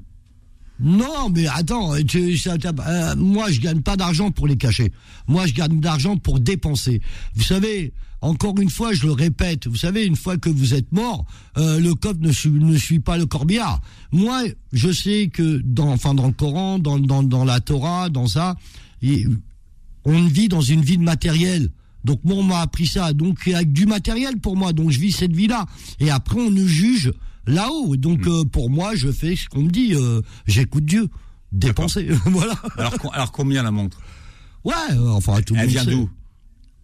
[0.80, 4.92] Non, mais attends, tu- ça- euh, moi je gagne pas d'argent pour les cacher.
[5.28, 7.00] Moi je gagne d'argent pour dépenser.
[7.34, 10.92] Vous savez, encore une fois, je le répète, vous savez, une fois que vous êtes
[10.92, 11.24] mort,
[11.58, 13.80] euh, le coffre ne ne suit pas le corbillard.
[14.12, 18.26] Moi, je sais que dans, enfin dans le Coran, dans, dans, dans la Torah, dans
[18.26, 18.56] ça,
[20.04, 21.68] on vit dans une vie de matériel.
[22.04, 25.12] Donc moi on m'a appris ça, donc avec du matériel pour moi, donc je vis
[25.12, 25.66] cette vie-là.
[25.98, 27.12] Et après on nous juge
[27.46, 27.96] là-haut.
[27.96, 31.08] Donc euh, pour moi je fais ce qu'on me dit, euh, j'écoute Dieu,
[31.52, 32.54] dépenser, voilà.
[32.78, 33.98] Alors, alors combien la montre?
[34.64, 35.90] Ouais, euh, enfin tout le Elle monde vient sait.
[35.90, 36.10] d'où?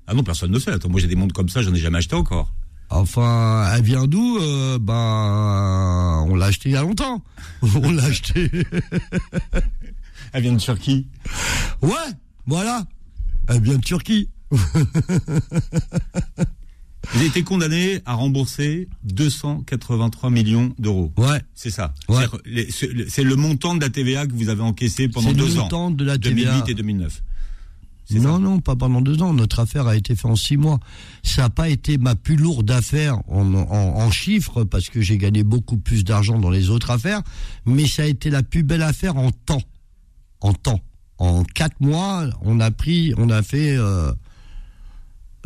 [0.07, 0.71] Ah non, personne ne sait.
[0.71, 2.53] Attends, moi j'ai des montres comme ça, j'en ai jamais acheté encore.
[2.89, 4.39] Enfin, elle vient d'où?
[4.39, 7.23] Euh, Ben, on l'a acheté il y a longtemps.
[7.63, 8.49] on l'a acheté.
[10.33, 11.09] Elle vient de Turquie.
[11.83, 11.91] Ouais,
[12.47, 12.85] voilà.
[13.49, 14.29] Elle vient de Turquie.
[17.17, 21.13] Vous avez été condamné à rembourser 283 millions d'euros.
[21.17, 21.41] Ouais.
[21.55, 21.95] C'est ça.
[22.09, 22.25] Ouais.
[22.71, 25.59] C'est c'est le montant de la TVA que vous avez encaissé pendant C'est le deux
[25.59, 25.63] ans.
[25.63, 26.53] montant de la TVA.
[26.61, 27.23] 2008 et 2009.
[28.09, 28.39] C'est Non, ça.
[28.39, 29.33] non, pas pendant deux ans.
[29.33, 30.79] Notre affaire a été faite en six mois.
[31.23, 35.17] Ça n'a pas été ma plus lourde affaire en, en, en chiffres, parce que j'ai
[35.17, 37.23] gagné beaucoup plus d'argent dans les autres affaires,
[37.65, 39.63] mais ça a été la plus belle affaire en temps.
[40.43, 40.81] En temps.
[41.19, 43.75] En quatre mois, on a pris, on a fait...
[43.77, 44.13] euh,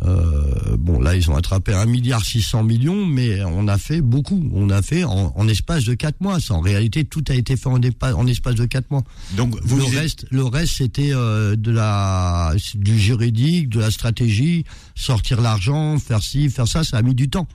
[0.03, 4.43] euh, bon, là, ils ont attrapé un milliard 600 millions, mais on a fait beaucoup.
[4.53, 6.39] On a fait en, en espace de quatre mois.
[6.39, 9.83] Ça, en réalité, tout a été fait en, espace de quatre mois Donc vous, le
[9.83, 16.23] reste, le reste, c'était euh, de la, du juridique, de la stratégie, sortir l'argent, faire
[16.23, 16.83] ci, faire ça.
[16.83, 17.47] Ça a mis du temps.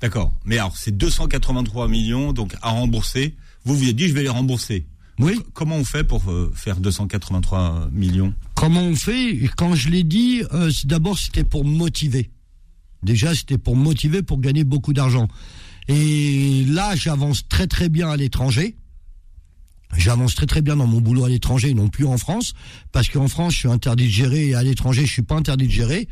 [0.00, 0.32] D'accord.
[0.44, 3.34] Mais alors, c'est 283 millions donc à rembourser.
[3.64, 4.86] Vous vous êtes dit, je vais les rembourser.
[5.18, 5.40] Oui.
[5.52, 8.32] Comment on fait pour euh, faire 283 millions?
[8.54, 9.48] Comment on fait?
[9.56, 12.30] Quand je l'ai dit, euh, d'abord c'était pour motiver.
[13.02, 15.28] Déjà, c'était pour motiver pour gagner beaucoup d'argent.
[15.88, 18.76] Et là, j'avance très très bien à l'étranger.
[19.96, 22.52] J'avance très très bien dans mon boulot à l'étranger, non plus en France,
[22.92, 25.66] parce qu'en France, je suis interdit de gérer et à l'étranger, je suis pas interdit
[25.66, 26.08] de gérer.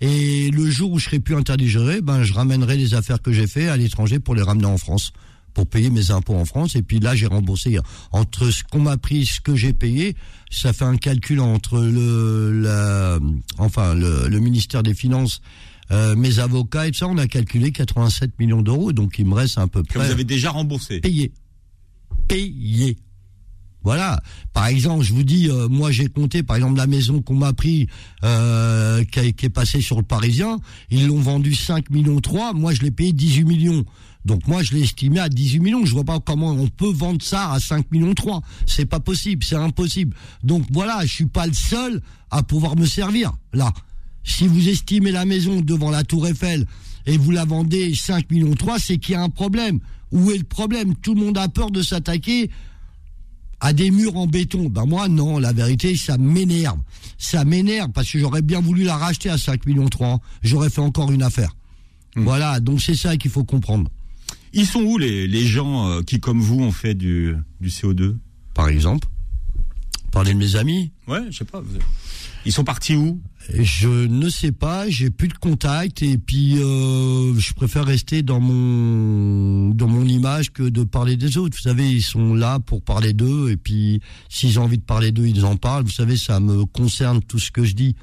[0.00, 3.22] Et le jour où je serai plus interdit de gérer, ben je ramènerai les affaires
[3.22, 5.12] que j'ai fait à l'étranger pour les ramener en France,
[5.54, 6.76] pour payer mes impôts en France.
[6.76, 7.78] Et puis là, j'ai remboursé
[8.12, 10.16] entre ce qu'on m'a pris, ce que j'ai payé,
[10.50, 13.18] ça fait un calcul entre le, la,
[13.58, 15.40] enfin le, le ministère des Finances,
[15.90, 19.34] euh, mes avocats et tout ça, on a calculé 87 millions d'euros, donc il me
[19.34, 21.32] reste à peu que près vous avez déjà remboursé payé.
[22.28, 22.96] Payé.
[23.82, 24.20] Voilà.
[24.52, 27.52] Par exemple, je vous dis, euh, moi j'ai compté, par exemple, la maison qu'on m'a
[27.52, 27.88] pris,
[28.24, 30.58] euh, qui, est passée sur le Parisien,
[30.90, 33.84] ils l'ont vendu 5 millions 3, moi je l'ai payé 18 millions.
[34.26, 35.84] Donc moi je l'ai estimé à 18 millions.
[35.86, 38.42] Je vois pas comment on peut vendre ça à 5 millions 3.
[38.66, 40.14] C'est pas possible, c'est impossible.
[40.44, 43.72] Donc voilà, je suis pas le seul à pouvoir me servir là.
[44.22, 46.66] Si vous estimez la maison devant la Tour Eiffel
[47.06, 49.80] et vous la vendez 5 millions 3, c'est qu'il y a un problème.
[50.12, 50.94] Où est le problème?
[50.96, 52.50] Tout le monde a peur de s'attaquer
[53.60, 54.68] à des murs en béton.
[54.68, 56.78] Ben moi non, la vérité ça m'énerve.
[57.18, 60.20] Ça m'énerve parce que j'aurais bien voulu la racheter à 5 millions 3.
[60.42, 61.54] J'aurais fait encore une affaire.
[62.16, 63.90] Voilà, donc c'est ça qu'il faut comprendre.
[64.52, 68.16] Ils sont où les, les gens euh, qui, comme vous, ont fait du, du CO2
[68.54, 69.06] par exemple.
[70.10, 70.90] Parler de mes amis.
[71.06, 71.62] Ouais, je sais pas.
[72.44, 73.20] Ils sont partis où?
[73.48, 78.38] Je ne sais pas, j'ai plus de contact et puis euh, je préfère rester dans
[78.38, 81.56] mon dans mon image que de parler des autres.
[81.56, 85.10] Vous savez, ils sont là pour parler d'eux et puis s'ils ont envie de parler
[85.10, 85.84] d'eux, ils en parlent.
[85.84, 87.96] Vous savez, ça me concerne tout ce que je dis.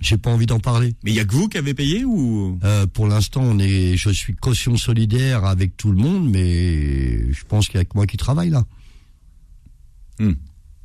[0.00, 0.94] J'ai pas envie d'en parler.
[1.02, 2.58] Mais il y a que vous qui avez payé ou?
[2.64, 7.44] Euh, Pour l'instant, on est, je suis caution solidaire avec tout le monde, mais je
[7.44, 8.64] pense qu'il y a que moi qui travaille là.
[10.18, 10.32] Hmm.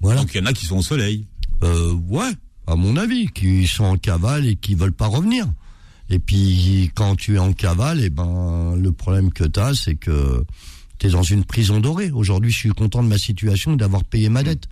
[0.01, 0.21] Voilà.
[0.21, 1.27] Donc il y en a qui sont au soleil.
[1.63, 2.31] Euh, ouais,
[2.67, 5.47] à mon avis, qui sont en cavale et qui veulent pas revenir.
[6.10, 9.73] Et puis quand tu es en cavale, et eh ben le problème que tu as,
[9.73, 10.43] c'est que
[10.99, 12.12] tu es dans une prison dorée.
[12.12, 14.67] Aujourd'hui, je suis content de ma situation d'avoir payé ma dette.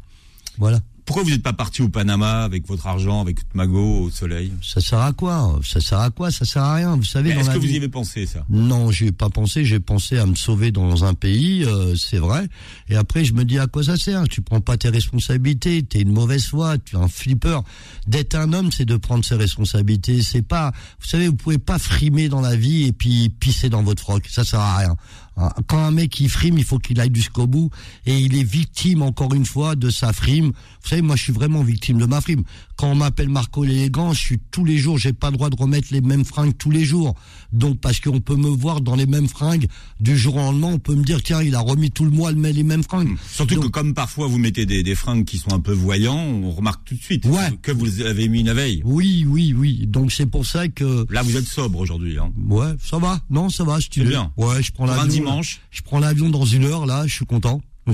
[0.58, 0.80] Voilà.
[1.06, 4.80] Pourquoi vous n'êtes pas parti au Panama avec votre argent, avec magot au soleil Ça
[4.80, 5.60] sert à quoi?
[5.64, 6.32] Ça sert à quoi?
[6.32, 6.96] Ça sert à rien.
[6.96, 7.32] Vous savez.
[7.32, 8.46] Est-ce que vous y avez pensé ça?
[8.50, 9.66] Non, j'ai pas pensé.
[9.66, 12.48] J'ai pensé à me sauver dans un pays, euh, c'est vrai.
[12.88, 14.24] Et après, je me dis à quoi ça sert?
[14.30, 15.84] Tu prends pas tes responsabilités.
[15.84, 16.78] T'es une mauvaise foi.
[16.78, 17.60] Tu es un flipper.
[18.08, 20.22] D'être un homme, c'est de prendre ses responsabilités.
[20.22, 20.72] C'est pas.
[21.02, 24.26] Vous savez, vous pouvez pas frimer dans la vie et puis pisser dans votre froc.
[24.30, 24.96] Ça sert à rien.
[25.36, 27.70] Ah, quand un mec il frime, il faut qu'il aille jusqu'au bout
[28.06, 30.48] et il est victime encore une fois de sa frime.
[30.48, 32.44] Vous savez, moi je suis vraiment victime de ma frime.
[32.76, 35.56] Quand on m'appelle Marco l'élégant, je suis tous les jours, j'ai pas le droit de
[35.56, 37.16] remettre les mêmes fringues tous les jours.
[37.52, 39.68] Donc parce qu'on peut me voir dans les mêmes fringues
[40.00, 42.32] du jour au lendemain, on peut me dire tiens, il a remis tout le mois
[42.32, 43.10] les mêmes fringues.
[43.10, 43.18] Mmh.
[43.32, 46.52] Surtout que comme parfois vous mettez des, des, fringues qui sont un peu voyants, on
[46.52, 47.28] remarque tout de suite
[47.62, 48.82] que vous avez mis une veille.
[48.86, 49.86] Oui, oui, oui.
[49.88, 52.18] Donc c'est pour ça que là vous êtes sobre aujourd'hui.
[52.18, 52.32] Hein.
[52.50, 53.22] Ouais, ça va.
[53.30, 53.78] Non, ça va.
[53.80, 54.32] C'est bien.
[54.38, 55.23] Ouais, je prends l'avion.
[55.26, 55.62] Dimanche.
[55.72, 57.62] je prends l'avion dans une heure là, je suis content.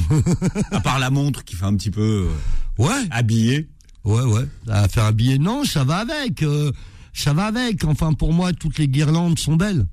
[0.71, 3.67] à part la montre qui fait un petit peu euh, ouais habillé.
[4.03, 4.47] Ouais, ouais.
[4.67, 6.43] À faire un billet, non, ça va avec.
[6.43, 6.71] Euh,
[7.13, 7.83] ça va avec.
[7.83, 9.85] Enfin, pour moi, toutes les guirlandes sont belles.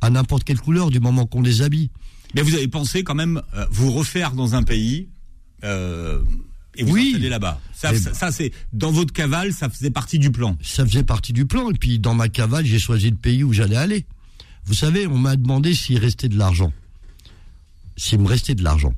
[0.00, 1.90] À n'importe quelle couleur, du moment qu'on les habille.
[2.34, 5.08] Mais vous avez pensé quand même euh, vous refaire dans un pays
[5.64, 6.20] euh,
[6.76, 7.16] et vous oui.
[7.18, 7.60] là-bas.
[7.74, 10.56] Ça, ça, ça c'est dans votre cavale, ça faisait partie du plan.
[10.62, 11.70] Ça faisait partie du plan.
[11.70, 14.06] Et puis dans ma cavale, j'ai choisi le pays où j'allais aller.
[14.70, 16.72] Vous savez, on m'a demandé s'il restait de l'argent.
[17.96, 18.94] S'il me restait de l'argent.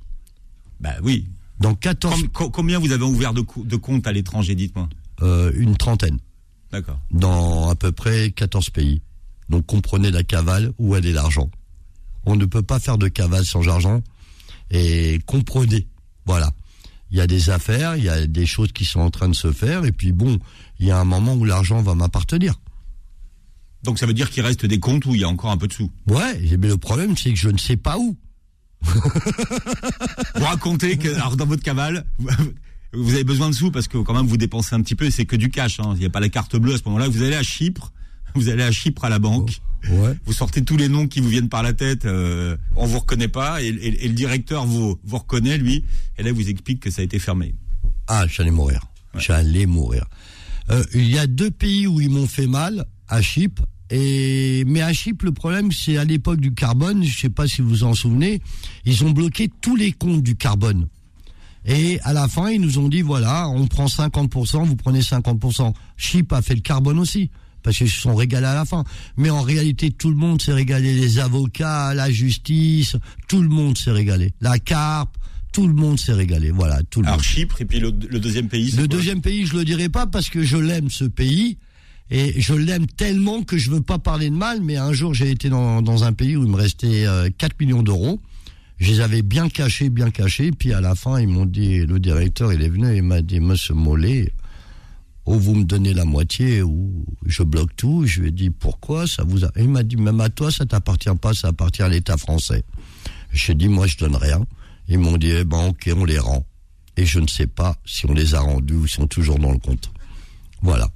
[0.80, 1.24] Bah oui.
[1.60, 2.24] Dans 14...
[2.34, 4.86] combien vous avez ouvert de, de comptes à l'étranger, dites-moi?
[5.22, 6.18] Euh, Une trentaine.
[6.72, 7.00] D'accord.
[7.10, 9.00] Dans à peu près 14 pays.
[9.48, 11.50] Donc comprenez la cavale, où elle est l'argent.
[12.26, 14.02] On ne peut pas faire de cavale sans argent.
[14.70, 15.86] Et comprenez,
[16.26, 16.50] voilà.
[17.10, 19.34] Il y a des affaires, il y a des choses qui sont en train de
[19.34, 20.38] se faire, et puis bon,
[20.80, 22.60] il y a un moment où l'argent va m'appartenir.
[23.82, 25.66] Donc ça veut dire qu'il reste des comptes où il y a encore un peu
[25.66, 25.90] de sous.
[26.06, 28.16] Ouais, mais le problème c'est que je ne sais pas où.
[28.84, 32.04] vous racontez que alors dans votre cavale,
[32.92, 35.24] vous avez besoin de sous parce que quand même vous dépensez un petit peu, c'est
[35.24, 35.80] que du cash.
[35.80, 35.92] Hein.
[35.94, 37.08] Il n'y a pas la carte bleue à ce moment-là.
[37.08, 37.92] Vous allez à Chypre,
[38.34, 39.60] vous allez à Chypre à la banque.
[39.90, 40.16] Ouais.
[40.24, 43.26] Vous sortez tous les noms qui vous viennent par la tête, euh, on vous reconnaît
[43.26, 45.84] pas, et, le directeur vous, vous reconnaît lui,
[46.18, 47.56] et là vous explique que ça a été fermé.
[48.06, 48.82] Ah, j'allais mourir.
[49.16, 50.06] J'allais mourir.
[50.70, 54.80] Euh, il y a deux pays où ils m'ont fait mal, à Chypre et, mais
[54.80, 57.84] à Chypre, le problème, c'est à l'époque du carbone, je sais pas si vous vous
[57.84, 58.40] en souvenez,
[58.86, 60.88] ils ont bloqué tous les comptes du carbone.
[61.66, 65.74] Et à la fin, ils nous ont dit, voilà, on prend 50%, vous prenez 50%.
[65.98, 67.28] Chypre a fait le carbone aussi,
[67.62, 68.82] parce qu'ils se sont régalés à la fin.
[69.18, 70.94] Mais en réalité, tout le monde s'est régalé.
[70.94, 72.96] Les avocats, la justice,
[73.28, 74.32] tout le monde s'est régalé.
[74.40, 75.18] La carpe,
[75.52, 76.50] tout le monde s'est régalé.
[76.50, 79.66] Voilà, tout le Alors Chypre, et puis le, deuxième pays, Le deuxième pays, je le
[79.66, 81.58] dirai pas parce que je l'aime, ce pays.
[82.14, 85.30] Et je l'aime tellement que je veux pas parler de mal, mais un jour j'ai
[85.30, 87.06] été dans, un pays où il me restait
[87.38, 88.20] 4 euh, millions d'euros.
[88.76, 90.50] Je les avais bien cachés, bien cachés.
[90.52, 93.40] Puis à la fin, ils m'ont dit, le directeur, il est venu il m'a dit,
[93.40, 94.30] Monsieur Mollet,
[95.24, 98.04] ou vous me donnez la moitié, ou je bloque tout.
[98.04, 99.06] Je lui ai dit, pourquoi?
[99.06, 99.50] Ça vous a...
[99.56, 102.62] Il m'a dit, même à toi, ça t'appartient pas, ça appartient à l'État français.
[103.32, 104.44] J'ai dit, moi, je donne rien.
[104.86, 106.44] Ils m'ont dit, eh ben, ok, on les rend.
[106.98, 109.58] Et je ne sais pas si on les a rendus ou sont toujours dans le
[109.58, 109.90] compte.
[110.60, 110.90] Voilà.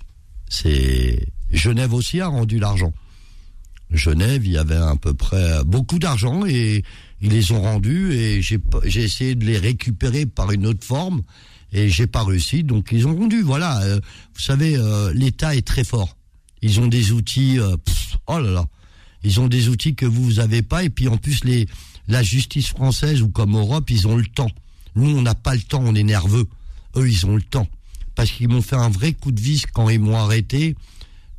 [0.48, 2.92] C'est Genève aussi a rendu l'argent.
[3.90, 6.82] Genève, il y avait à peu près beaucoup d'argent et
[7.20, 11.22] ils les ont rendus et j'ai essayé de les récupérer par une autre forme
[11.72, 13.42] et j'ai pas réussi donc ils ont rendu.
[13.42, 14.00] Voilà euh,
[14.34, 16.16] vous savez euh, l'État est très fort.
[16.62, 17.76] Ils ont des outils euh,
[18.26, 18.66] oh là là.
[19.22, 21.66] Ils ont des outils que vous vous avez pas et puis en plus les
[22.08, 24.50] la justice française ou comme Europe ils ont le temps.
[24.96, 26.46] Nous on n'a pas le temps on est nerveux.
[26.96, 27.68] Eux ils ont le temps
[28.16, 30.74] parce qu'ils m'ont fait un vrai coup de vis quand ils m'ont arrêté.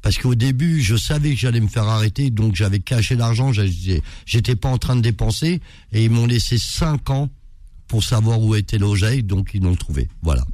[0.02, 4.56] Parce qu'au début, je savais que j'allais me faire arrêter, donc j'avais caché l'argent, j'étais
[4.56, 5.60] pas en train de dépenser,
[5.92, 7.30] et ils m'ont laissé cinq ans
[7.88, 10.08] pour savoir où était l'oseille, donc ils l'ont trouvé.
[10.22, 10.46] Voilà.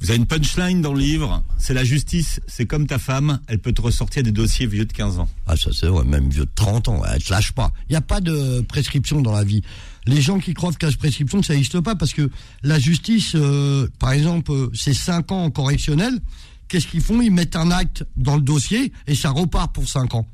[0.00, 3.58] Vous avez une punchline dans le livre, c'est la justice, c'est comme ta femme, elle
[3.58, 5.28] peut te ressortir des dossiers vieux de 15 ans.
[5.46, 7.72] Ah ça c'est vrai, même vieux de 30 ans, elle te lâche pas.
[7.88, 9.62] Il n'y a pas de prescription dans la vie.
[10.06, 12.30] Les gens qui croient la prescription, ça n'existe pas parce que
[12.62, 16.20] la justice, euh, par exemple, euh, c'est 5 ans en correctionnel.
[16.68, 17.22] Qu'est-ce qu'ils font?
[17.22, 20.26] Ils mettent un acte dans le dossier et ça repart pour 5 ans.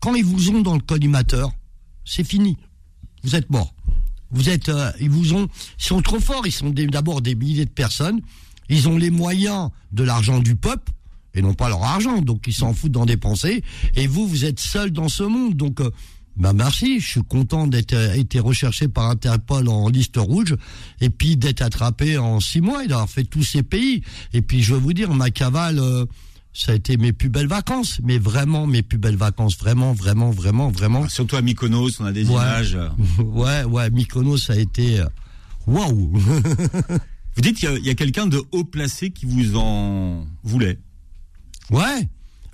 [0.00, 1.50] Quand ils vous ont dans le collimateur,
[2.06, 2.56] c'est fini.
[3.22, 3.74] Vous êtes mort.
[4.30, 6.46] Vous êtes, euh, ils vous ont, ils sont trop forts.
[6.46, 8.20] Ils sont d'abord des milliers de personnes.
[8.70, 10.92] Ils ont les moyens de l'argent du peuple
[11.34, 12.22] et non pas leur argent.
[12.22, 13.62] Donc ils s'en foutent d'en dépenser.
[13.94, 15.54] Et vous, vous êtes seul dans ce monde.
[15.54, 15.80] Donc
[16.36, 20.56] bah merci, je suis content d'être euh, été recherché par Interpol en liste rouge
[21.00, 24.02] et puis d'être attrapé en six mois et d'avoir fait tous ces pays.
[24.32, 26.06] Et puis je veux vous dire, ma cavale, euh,
[26.54, 30.30] ça a été mes plus belles vacances, mais vraiment mes plus belles vacances, vraiment, vraiment,
[30.30, 31.08] vraiment, vraiment.
[31.08, 32.78] Surtout à Mykonos, on a des images.
[33.18, 35.04] Ouais, ouais, Mykonos, ça a été
[35.66, 36.12] waouh.
[37.40, 40.78] Vous dites qu'il y a, quelqu'un de haut placé qui vous en voulait.
[41.70, 42.06] Ouais.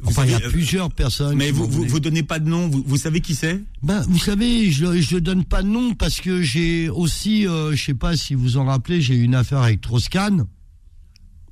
[0.05, 1.37] enfin, il y a plusieurs personnes.
[1.37, 2.68] Mais vous, vous, donnez pas de nom.
[2.68, 3.61] Vous, savez qui c'est?
[3.83, 7.85] Ben, vous savez, je, je donne pas de nom parce que j'ai aussi, euh, je
[7.85, 10.46] sais pas si vous en rappelez, j'ai eu une affaire avec Troscan.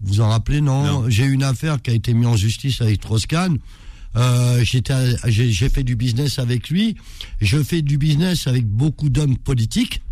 [0.01, 0.61] Vous en rappelez?
[0.61, 3.57] Non, J'ai eu une affaire qui a été mise en justice avec Troscan.
[4.15, 6.95] Euh, j'ai fait du business avec lui.
[7.41, 10.03] Je fais du business avec beaucoup d'hommes politiques.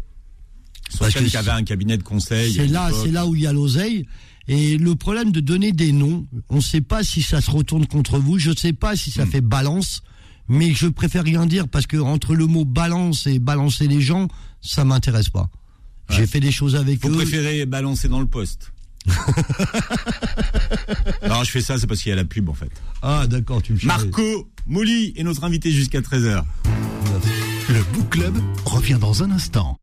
[0.98, 2.52] Parce qu'il y avait un cabinet de conseil.
[2.52, 4.06] C'est là, c'est là où il y a l'oseille.
[4.48, 7.86] Et le problème de donner des noms, on ne sait pas si ça se retourne
[7.86, 9.30] contre vous, je ne sais pas si ça hmm.
[9.30, 10.02] fait balance,
[10.48, 14.26] mais je préfère rien dire parce que entre le mot balance et balancer les gens,
[14.60, 15.48] ça m'intéresse pas.
[16.10, 17.08] J'ai fait des choses avec eux.
[17.08, 18.72] Vous préférez balancer dans le poste
[21.28, 22.70] Non, je fais ça, c'est parce qu'il y a la pub en fait.
[23.00, 26.44] Ah d'accord, tu me Marco Moli est notre invité jusqu'à 13h.
[27.68, 29.78] Le Book Club revient dans un instant.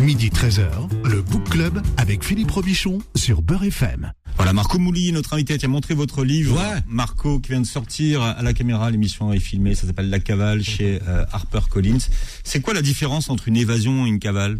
[0.00, 0.70] Midi 13h,
[1.04, 4.12] le Book Club avec Philippe Robichon sur Beurre FM.
[4.36, 6.56] Voilà, Marco Mouli, notre invité, qui a montré votre livre.
[6.56, 6.80] Ouais.
[6.88, 10.62] Marco, qui vient de sortir à la caméra, l'émission est filmée, ça s'appelle La Cavale
[10.62, 11.98] chez euh, Harper Collins.
[12.44, 14.58] C'est quoi la différence entre une évasion et une cavale?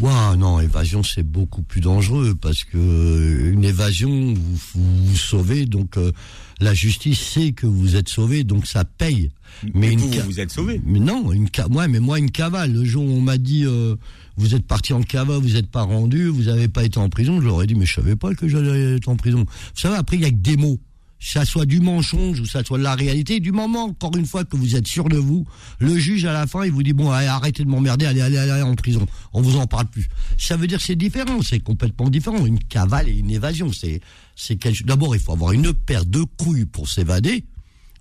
[0.00, 5.64] Ouais, non, évasion c'est beaucoup plus dangereux parce que euh, une évasion vous vous, sauvez
[5.64, 6.12] donc euh,
[6.60, 9.30] la justice sait que vous êtes sauvé donc ça paye.
[9.74, 10.80] Mais, vous, vous êtes sauvé.
[10.84, 12.72] Mais non, une ouais, mais moi une cavale.
[12.72, 13.96] Le jour où on m'a dit euh,
[14.36, 17.40] vous êtes parti en cavale, vous n'êtes pas rendu, vous n'avez pas été en prison,
[17.40, 19.40] je leur ai dit mais je savais pas que j'allais être en prison.
[19.40, 20.78] Vous savez après il y a que des mots
[21.20, 24.44] ça soit du mensonge ou ça soit de la réalité, du moment, encore une fois,
[24.44, 25.46] que vous êtes sûr de vous,
[25.78, 28.38] le juge, à la fin, il vous dit, bon, allez, arrêtez de m'emmerder, allez, allez,
[28.38, 29.04] allez, en prison.
[29.32, 30.08] On vous en parle plus.
[30.36, 32.46] Ça veut dire c'est différent, c'est complètement différent.
[32.46, 34.00] Une cavale et une évasion, c'est,
[34.36, 34.84] c'est quelque...
[34.84, 37.44] D'abord, il faut avoir une paire de couilles pour s'évader,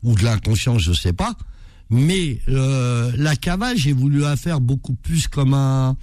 [0.07, 1.35] ou de l'inconscience, je sais pas.
[1.89, 5.95] Mais, euh, la cavale, j'ai voulu la faire beaucoup plus comme un,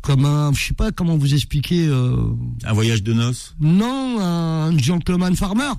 [0.00, 1.86] comme un, je sais pas comment vous expliquer.
[1.86, 2.16] Euh...
[2.64, 3.54] Un voyage de noces?
[3.60, 5.72] Non, un gentleman farmer.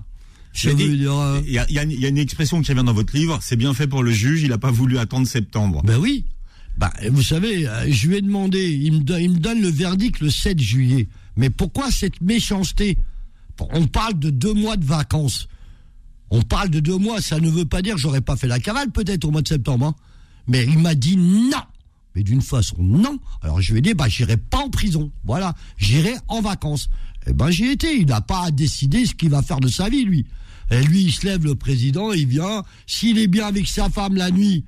[0.65, 3.73] Euh, il y, a, y, a, une expression qui revient dans votre livre, c'est bien
[3.73, 5.81] fait pour le juge, il n'a pas voulu attendre septembre.
[5.83, 6.25] Ben oui.
[6.77, 10.19] Bah, vous savez, euh, je lui ai demandé, il me, il me donne le verdict
[10.21, 11.07] le 7 juillet.
[11.37, 12.97] Mais pourquoi cette méchanceté?
[13.71, 15.47] On parle de deux mois de vacances.
[16.29, 18.59] On parle de deux mois, ça ne veut pas dire que j'aurais pas fait la
[18.59, 19.87] cavale peut-être au mois de septembre.
[19.87, 19.95] Hein.
[20.47, 21.61] Mais il m'a dit non.
[22.15, 23.17] Mais d'une façon non.
[23.41, 25.11] Alors je lui ai dit bah j'irai pas en prison.
[25.23, 26.89] Voilà, j'irai en vacances.
[27.27, 27.97] Eh ben j'y étais.
[27.97, 30.25] Il n'a pas à décider ce qu'il va faire de sa vie lui.
[30.71, 32.63] Et lui, il se lève, le président, il vient.
[32.87, 34.63] S'il est bien avec sa femme la nuit,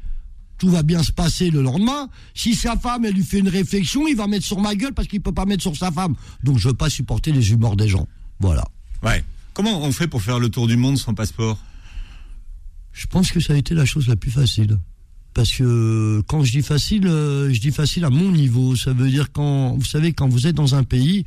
[0.58, 2.10] tout va bien se passer le lendemain.
[2.34, 5.08] Si sa femme, elle lui fait une réflexion, il va mettre sur ma gueule parce
[5.08, 6.16] qu'il peut pas mettre sur sa femme.
[6.44, 8.08] Donc je veux pas supporter les humeurs des gens.
[8.40, 8.66] Voilà.
[9.04, 9.24] Ouais.
[9.56, 11.58] Comment on fait pour faire le tour du monde sans passeport?
[12.92, 14.78] Je pense que ça a été la chose la plus facile.
[15.34, 18.76] Parce que quand je dis facile, euh, je dis facile à mon niveau.
[18.76, 21.24] Ça veut dire quand, vous savez, quand vous êtes dans un pays,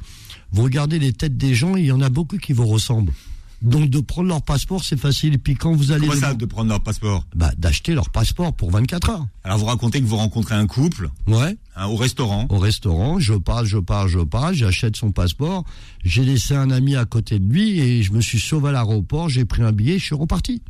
[0.52, 3.12] vous regardez les têtes des gens, il y en a beaucoup qui vous ressemblent.
[3.60, 5.34] Donc de prendre leur passeport, c'est facile.
[5.34, 6.06] Et puis quand vous allez...
[6.06, 9.26] Comment ça, de prendre leur passeport Bah d'acheter leur passeport pour 24 heures.
[9.42, 11.56] Alors vous racontez que vous rencontrez un couple Ouais.
[11.74, 15.64] Hein, au restaurant Au restaurant, je pars, je pars, je pars, j'achète son passeport.
[16.04, 19.28] J'ai laissé un ami à côté de lui et je me suis sauvé à l'aéroport,
[19.28, 20.62] j'ai pris un billet, je suis reparti.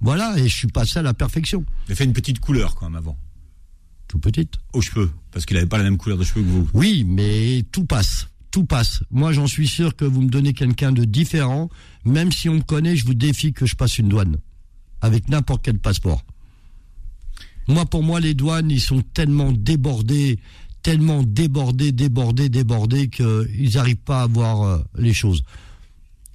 [0.00, 1.64] Voilà, et je suis passé à la perfection.
[1.88, 3.16] J'ai fait une petite couleur quand même avant.
[4.08, 6.68] Tout petite Aux cheveux, parce qu'il n'avait pas la même couleur de cheveux que vous.
[6.74, 9.02] Oui, mais tout passe tout passe.
[9.10, 11.68] Moi, j'en suis sûr que vous me donnez quelqu'un de différent.
[12.04, 14.36] Même si on me connaît, je vous défie que je passe une douane.
[15.00, 16.22] Avec n'importe quel passeport.
[17.66, 20.38] Moi, pour moi, les douanes, ils sont tellement débordés,
[20.84, 25.42] tellement débordés, débordés, débordés qu'ils n'arrivent pas à voir euh, les choses.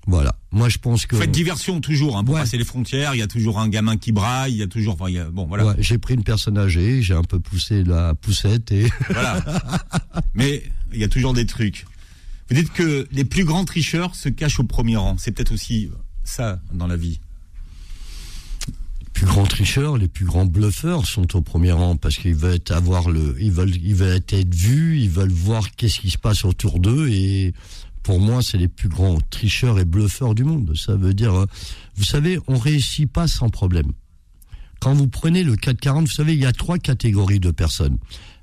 [0.05, 0.35] Voilà.
[0.51, 1.15] Moi, je pense que.
[1.15, 2.17] faites diversion toujours.
[2.17, 4.63] Hein, pour passer les frontières, il y a toujours un gamin qui braille, il y
[4.63, 4.97] a toujours.
[4.97, 5.67] bon, voilà.
[5.67, 8.89] Ouais, j'ai pris une personne âgée, j'ai un peu poussé la poussette et.
[9.09, 9.41] Voilà.
[10.33, 11.85] Mais il y a toujours des trucs.
[12.51, 15.17] Dites que les plus grands tricheurs se cachent au premier rang.
[15.17, 15.89] C'est peut-être aussi
[16.23, 17.19] ça dans la vie.
[19.01, 22.59] Les plus grands tricheurs, les plus grands bluffeurs sont au premier rang parce qu'ils veulent
[22.69, 26.45] avoir le, ils veulent, ils veulent être vus, ils veulent voir qu'est-ce qui se passe
[26.45, 27.53] autour d'eux et
[28.03, 30.75] pour moi, c'est les plus grands tricheurs et bluffeurs du monde.
[30.75, 31.45] Ça veut dire, euh,
[31.95, 33.91] vous savez, on réussit pas sans problème.
[34.79, 37.97] Quand vous prenez le 440, vous savez, il y a trois catégories de personnes.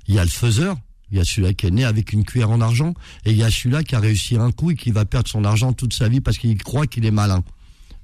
[0.07, 0.77] Il y a le faiseur,
[1.11, 2.93] il y a celui-là qui est né avec une cuillère en argent,
[3.25, 5.45] et il y a celui-là qui a réussi un coup et qui va perdre son
[5.45, 7.43] argent toute sa vie parce qu'il croit qu'il est malin.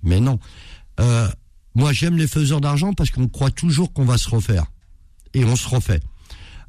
[0.03, 0.39] Mais non.
[0.99, 1.27] Euh,
[1.75, 4.65] moi, j'aime les faiseurs d'argent parce qu'on croit toujours qu'on va se refaire.
[5.33, 5.99] Et on se refait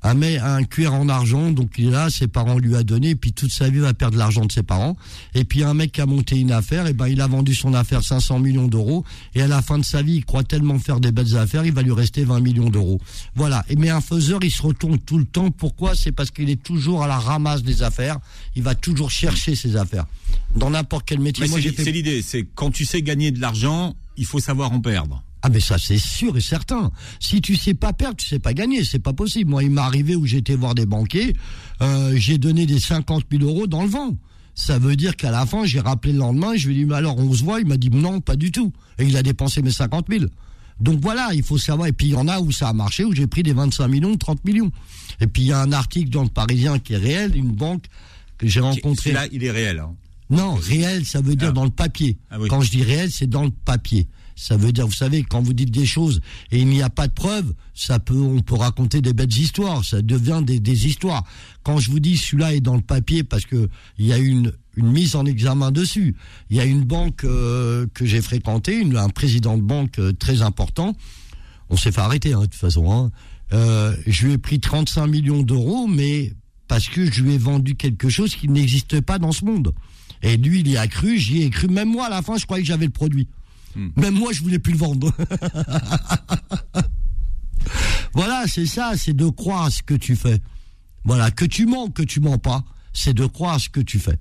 [0.05, 3.15] un, un cuir en argent, donc il est là, ses parents lui a donné, et
[3.15, 4.97] puis toute sa vie va perdre l'argent de ses parents.
[5.35, 7.75] Et puis un mec qui a monté une affaire, et ben il a vendu son
[7.75, 11.01] affaire 500 millions d'euros, et à la fin de sa vie, il croit tellement faire
[11.01, 13.01] des belles affaires, il va lui rester 20 millions d'euros.
[13.35, 13.65] Voilà.
[13.69, 15.51] Et mais un faiseur, il se retourne tout le temps.
[15.51, 15.95] Pourquoi?
[15.95, 18.19] C'est parce qu'il est toujours à la ramasse des affaires.
[18.57, 20.07] Il va toujours chercher ses affaires.
[20.55, 21.47] Dans n'importe quel métier.
[21.47, 22.23] C'est l'idée.
[22.23, 25.23] C'est quand tu sais gagner de l'argent, il faut savoir en perdre.
[25.47, 26.91] Ah mais ça c'est sûr et certain.
[27.21, 29.51] Si tu sais pas perdre, tu sais pas gagner, c'est pas possible.
[29.51, 31.35] Moi, il m'est arrivé où j'étais voir des banquiers,
[31.83, 34.17] euh, j'ai donné des 50 000 euros dans le vent.
[34.55, 36.95] Ça veut dire qu'à la fin, j'ai rappelé le lendemain, je lui ai dit mais
[36.95, 39.61] alors on se voit, il m'a dit non, pas du tout, et il a dépensé
[39.61, 40.25] mes 50 000.
[40.81, 41.89] Donc voilà, il faut savoir.
[41.89, 43.87] Et puis il y en a où ça a marché, où j'ai pris des 25
[43.87, 44.73] millions, 30 millions.
[45.21, 47.85] Et puis il y a un article dans le Parisien qui est réel, une banque
[48.39, 49.13] que j'ai rencontrée.
[49.13, 49.79] Là, il est réel.
[49.79, 49.95] Hein.
[50.31, 51.53] Non, réel, ça veut dire ah.
[51.53, 52.17] dans le papier.
[52.31, 54.09] Ah Quand je dis réel, c'est dans le papier.
[54.37, 56.21] Ça veut dire, vous savez, quand vous dites des choses
[56.51, 59.85] et il n'y a pas de preuves, ça peut, on peut raconter des belles histoires.
[59.85, 61.25] Ça devient des, histoires.
[61.63, 63.69] Quand je vous dis celui-là est dans le papier parce que
[63.99, 66.17] il y a une une mise en examen dessus.
[66.51, 70.13] Il y a une banque euh, que j'ai fréquentée, une, un président de banque euh,
[70.13, 70.97] très important.
[71.71, 72.91] On s'est fait arrêter hein, de toute façon.
[72.93, 73.11] Hein.
[73.53, 76.33] Euh, je lui ai pris 35 millions d'euros, mais
[76.67, 79.73] parce que je lui ai vendu quelque chose qui n'existe pas dans ce monde.
[80.23, 81.69] Et lui, il y a cru, j'y ai cru.
[81.69, 83.29] Même moi, à la fin, je croyais que j'avais le produit.
[83.97, 85.13] Même moi, je voulais plus le vendre.
[88.15, 90.41] voilà, c'est ça, c'est de croire ce que tu fais.
[91.05, 94.19] Voilà, que tu mens, que tu mens pas, c'est de croire ce que tu fais.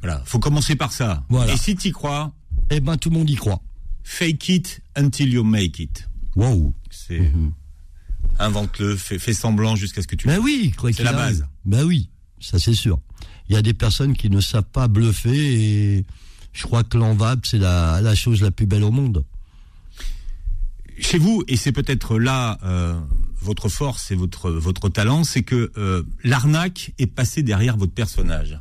[0.00, 1.24] Voilà, faut commencer par ça.
[1.48, 2.32] Et si tu y crois,
[2.70, 3.62] eh ben tout le monde y croit.
[4.02, 6.08] Fake it until you make it.
[6.36, 6.74] Wow.
[6.90, 7.52] C'est mhm.
[8.38, 10.26] invente-le, fais, semblant jusqu'à ce que tu.
[10.26, 11.46] Ben oui, c'est la base.
[11.64, 12.08] Ben oui,
[12.40, 12.98] ça c'est sûr.
[13.48, 16.06] Il y a des personnes qui ne savent pas bluffer et
[16.52, 19.24] je crois que l'envable, c'est la, chose la plus belle au monde.
[20.98, 22.98] Chez vous, et c'est peut-être là euh,
[23.40, 28.60] votre force et votre, votre talent, c'est que euh, l'arnaque est passée derrière votre personnage.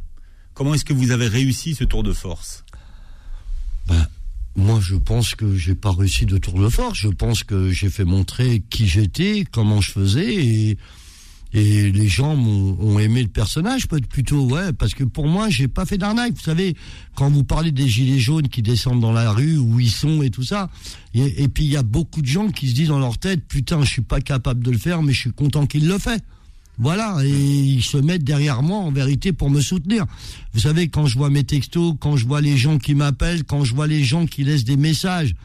[0.53, 2.63] Comment est-ce que vous avez réussi ce tour de force?
[3.87, 4.07] Ben,
[4.55, 6.97] Moi, je pense que j'ai pas réussi de tour de force.
[6.97, 10.77] Je pense que j'ai fait montrer qui j'étais, comment je faisais, et
[11.53, 15.85] et les gens ont aimé le personnage plutôt ouais parce que pour moi j'ai pas
[15.85, 16.75] fait d'arnaque vous savez
[17.15, 20.29] quand vous parlez des gilets jaunes qui descendent dans la rue où ils sont et
[20.29, 20.69] tout ça
[21.15, 23.81] et, puis il y a beaucoup de gens qui se disent dans leur tête putain
[23.83, 26.23] je suis pas capable de le faire mais je suis content qu'il le fait
[26.81, 30.05] voilà, et ils se mettent derrière moi en vérité pour me soutenir.
[30.53, 33.65] Vous savez, quand je vois mes textos, quand je vois les gens qui m'appellent, quand
[33.65, 35.35] je vois les gens qui laissent des messages,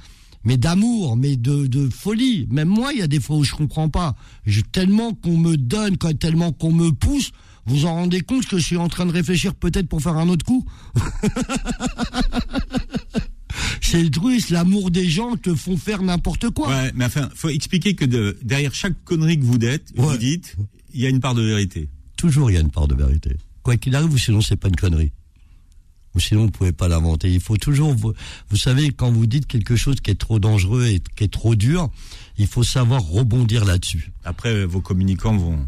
[0.45, 2.47] mais d'amour, mais de, de, folie.
[2.51, 4.15] Même moi, il y a des fois où je comprends pas.
[4.47, 7.33] Je, tellement qu'on me donne, tellement qu'on me pousse,
[7.67, 10.29] vous en rendez compte que je suis en train de réfléchir peut-être pour faire un
[10.29, 10.65] autre coup
[13.81, 16.69] C'est le truc, l'amour des gens te font faire n'importe quoi.
[16.69, 20.57] Ouais, mais enfin, faut expliquer que de, derrière chaque connerie que vous dites, vous dites,
[20.93, 21.89] il y a une part de vérité.
[22.17, 23.37] Toujours, il y a une part de vérité.
[23.63, 25.13] Quoi qu'il arrive, sinon c'est pas une connerie
[26.15, 27.31] ou sinon vous pouvez pas l'inventer.
[27.31, 28.13] Il faut toujours, vous,
[28.51, 31.55] vous, savez, quand vous dites quelque chose qui est trop dangereux et qui est trop
[31.55, 31.91] dur,
[32.39, 34.13] il faut savoir rebondir là-dessus.
[34.25, 35.59] Après, vos communicants vont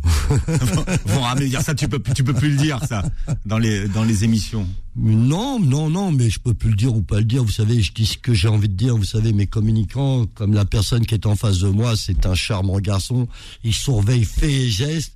[1.07, 1.75] vont ramener dire ça.
[1.75, 3.05] Tu peux tu peux plus le dire ça
[3.45, 4.67] dans les dans les émissions.
[4.97, 7.45] Non, non, non, mais je peux plus le dire ou pas le dire.
[7.45, 8.97] Vous savez, je dis ce que j'ai envie de dire.
[8.97, 12.35] Vous savez, mes communicants, comme la personne qui est en face de moi, c'est un
[12.35, 13.29] charmant garçon.
[13.63, 15.16] Il surveille faits et gestes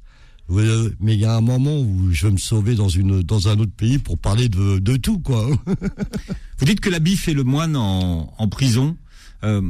[1.01, 3.59] mais il y a un moment où je vais me sauver dans une dans un
[3.59, 5.47] autre pays pour parler de, de tout quoi.
[6.59, 8.97] vous dites que la bif est le moine en, en prison.
[9.45, 9.63] Euh,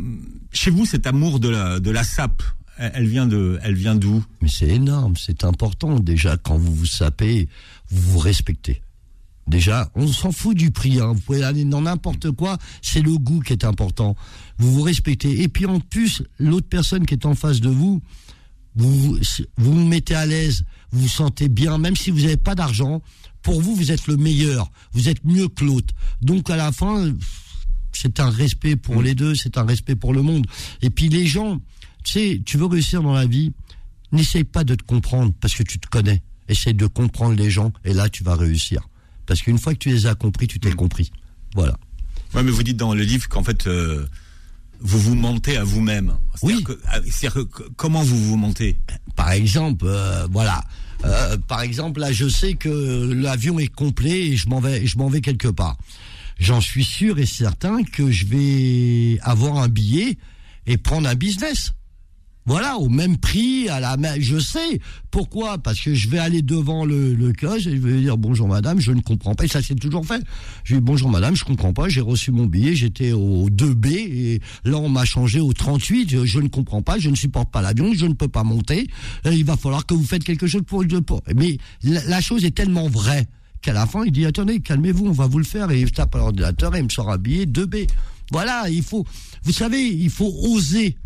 [0.52, 2.42] chez vous, cet amour de la de la sape,
[2.78, 4.24] elle vient de elle vient d'où?
[4.40, 7.48] Mais c'est énorme, c'est important déjà quand vous vous sapez,
[7.90, 8.82] vous vous respectez.
[9.46, 11.00] Déjà, on s'en fout du prix.
[11.00, 11.12] Hein.
[11.12, 12.56] Vous pouvez aller dans n'importe quoi.
[12.82, 14.14] C'est le goût qui est important.
[14.58, 15.42] Vous vous respectez.
[15.42, 18.00] Et puis en plus, l'autre personne qui est en face de vous,
[18.76, 19.18] vous
[19.56, 23.02] vous, mettez à l'aise, vous vous sentez bien, même si vous n'avez pas d'argent.
[23.42, 25.94] Pour vous, vous êtes le meilleur, vous êtes mieux que l'autre.
[26.20, 27.12] Donc à la fin,
[27.92, 29.02] c'est un respect pour mm.
[29.02, 30.46] les deux, c'est un respect pour le monde.
[30.82, 31.58] Et puis les gens,
[32.04, 33.52] tu sais, tu veux réussir dans la vie,
[34.12, 36.22] n'essaye pas de te comprendre parce que tu te connais.
[36.48, 38.88] Essaye de comprendre les gens et là tu vas réussir
[39.24, 40.74] Parce qu'une fois que tu les as compris, tu t'es Mm.
[40.74, 41.10] compris.
[41.54, 41.76] Voilà.
[42.34, 44.06] Ouais, mais vous dites dans le livre qu'en fait, euh,
[44.80, 46.14] vous vous mentez à vous-même.
[46.42, 46.62] Oui.
[46.64, 48.76] que- ah, c'est-à-dire que- comment vous vous mentez?
[49.16, 50.62] Par exemple, euh, voilà.
[51.04, 54.98] Euh, par exemple, là, je sais que l'avion est complet et je m'en vais, je
[54.98, 55.76] m'en vais quelque part.
[56.38, 60.16] J'en suis sûr et certain que je vais avoir un billet
[60.66, 61.72] et prendre un business.
[62.46, 64.20] Voilà, au même prix, à la même.
[64.20, 64.80] Je sais
[65.10, 68.80] pourquoi, parce que je vais aller devant le, le et je vais dire bonjour madame,
[68.80, 69.44] je ne comprends pas.
[69.44, 70.22] Et ça c'est toujours fait.
[70.64, 71.88] Je dis bonjour madame, je comprends pas.
[71.88, 76.24] J'ai reçu mon billet, j'étais au 2B et là on m'a changé au 38.
[76.24, 78.88] Je, ne comprends pas, je ne supporte pas l'avion, je ne peux pas monter.
[79.26, 81.22] Il va falloir que vous faites quelque chose pour le pour.
[81.34, 83.28] Mais la, la chose est tellement vraie
[83.60, 86.14] qu'à la fin il dit attendez calmez-vous, on va vous le faire et il tape
[86.14, 87.86] à l'ordinateur et il me sort un billet 2B.
[88.32, 89.04] Voilà, il faut,
[89.42, 90.96] vous savez, il faut oser.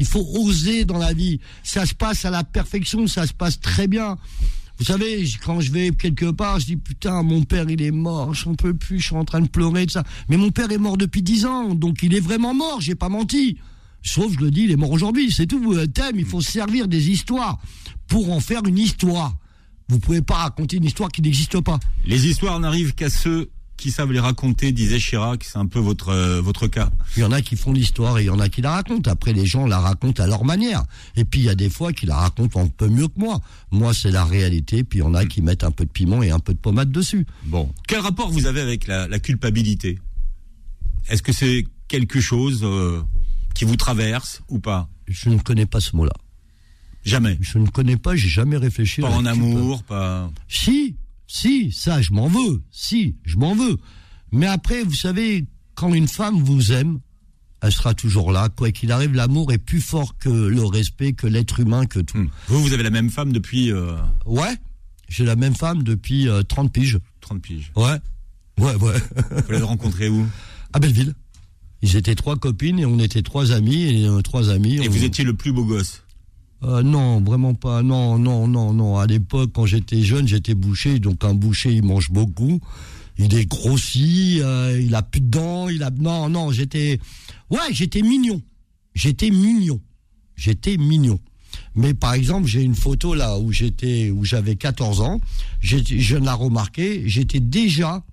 [0.00, 1.38] Il faut oser dans la vie.
[1.62, 4.16] Ça se passe à la perfection, ça se passe très bien.
[4.78, 8.32] Vous savez, quand je vais quelque part, je dis putain, mon père il est mort,
[8.32, 10.02] j'en peux plus, je suis en train de pleurer de ça.
[10.30, 13.10] Mais mon père est mort depuis dix ans, donc il est vraiment mort, j'ai pas
[13.10, 13.58] menti.
[14.02, 15.74] Sauf je le dis, il est mort aujourd'hui, c'est tout.
[15.74, 17.60] Euh, Thème, il faut se servir des histoires
[18.08, 19.36] pour en faire une histoire.
[19.90, 21.78] Vous pouvez pas raconter une histoire qui n'existe pas.
[22.06, 25.42] Les histoires n'arrivent qu'à ceux qui savent les raconter, disait Chirac.
[25.42, 26.90] C'est un peu votre euh, votre cas.
[27.16, 29.10] Il y en a qui font l'histoire et il y en a qui la racontent.
[29.10, 30.84] Après, les gens la racontent à leur manière.
[31.16, 33.40] Et puis, il y a des fois qui la racontent un peu mieux que moi.
[33.72, 34.84] Moi, c'est la réalité.
[34.84, 36.58] Puis, il y en a qui mettent un peu de piment et un peu de
[36.58, 37.26] pommade dessus.
[37.44, 39.98] Bon, quel rapport vous avez avec la, la culpabilité?
[41.08, 43.02] Est-ce que c'est quelque chose euh,
[43.54, 44.88] qui vous traverse ou pas?
[45.08, 46.12] Je ne connais pas ce mot-là.
[47.04, 47.38] Jamais.
[47.40, 49.00] Je ne connais pas, j'ai jamais réfléchi.
[49.00, 50.30] Pas en amour, pas.
[50.48, 50.96] Si,
[51.32, 52.60] si, ça, je m'en veux.
[52.72, 53.76] Si, je m'en veux.
[54.32, 56.98] Mais après, vous savez, quand une femme vous aime,
[57.62, 58.48] elle sera toujours là.
[58.48, 62.18] Quoi qu'il arrive, l'amour est plus fort que le respect, que l'être humain, que tout.
[62.18, 62.28] Hmm.
[62.48, 63.94] Vous, vous avez la même femme depuis euh,
[64.26, 64.56] Ouais,
[65.08, 66.98] j'ai la même femme depuis euh, 30 piges.
[67.20, 67.70] 30 piges.
[67.76, 67.98] Ouais,
[68.58, 68.98] ouais, ouais.
[69.46, 70.26] Vous l'avez rencontrée où?
[70.72, 71.14] À Belleville.
[71.82, 74.76] Ils étaient trois copines et on était trois amis et euh, trois amis.
[74.78, 76.02] Et on- vous étiez le plus beau gosse?
[76.62, 77.82] Euh, non, vraiment pas.
[77.82, 78.98] Non, non, non, non.
[78.98, 80.98] À l'époque, quand j'étais jeune, j'étais boucher.
[80.98, 82.60] Donc un boucher, il mange beaucoup.
[83.18, 84.38] Il est grossi.
[84.42, 85.68] euh, il a plus de dents.
[85.68, 86.52] Il a non, non.
[86.52, 86.98] J'étais,
[87.50, 88.40] ouais, j'étais mignon.
[88.94, 89.80] J'étais mignon.
[90.36, 91.18] J'étais mignon.
[91.74, 95.20] Mais par exemple, j'ai une photo là où j'étais, où j'avais 14 ans.
[95.60, 97.02] Je l'ai remarqué.
[97.08, 98.04] J'étais déjà,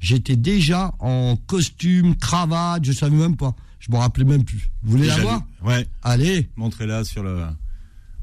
[0.00, 2.84] j'étais déjà en costume, cravate.
[2.84, 3.54] Je savais même pas.
[3.78, 4.70] Je m'en rappelais même plus.
[4.82, 5.42] Vous voulez la voir.
[5.62, 6.48] Ouais, Allez.
[6.56, 7.42] montrez-la sur le.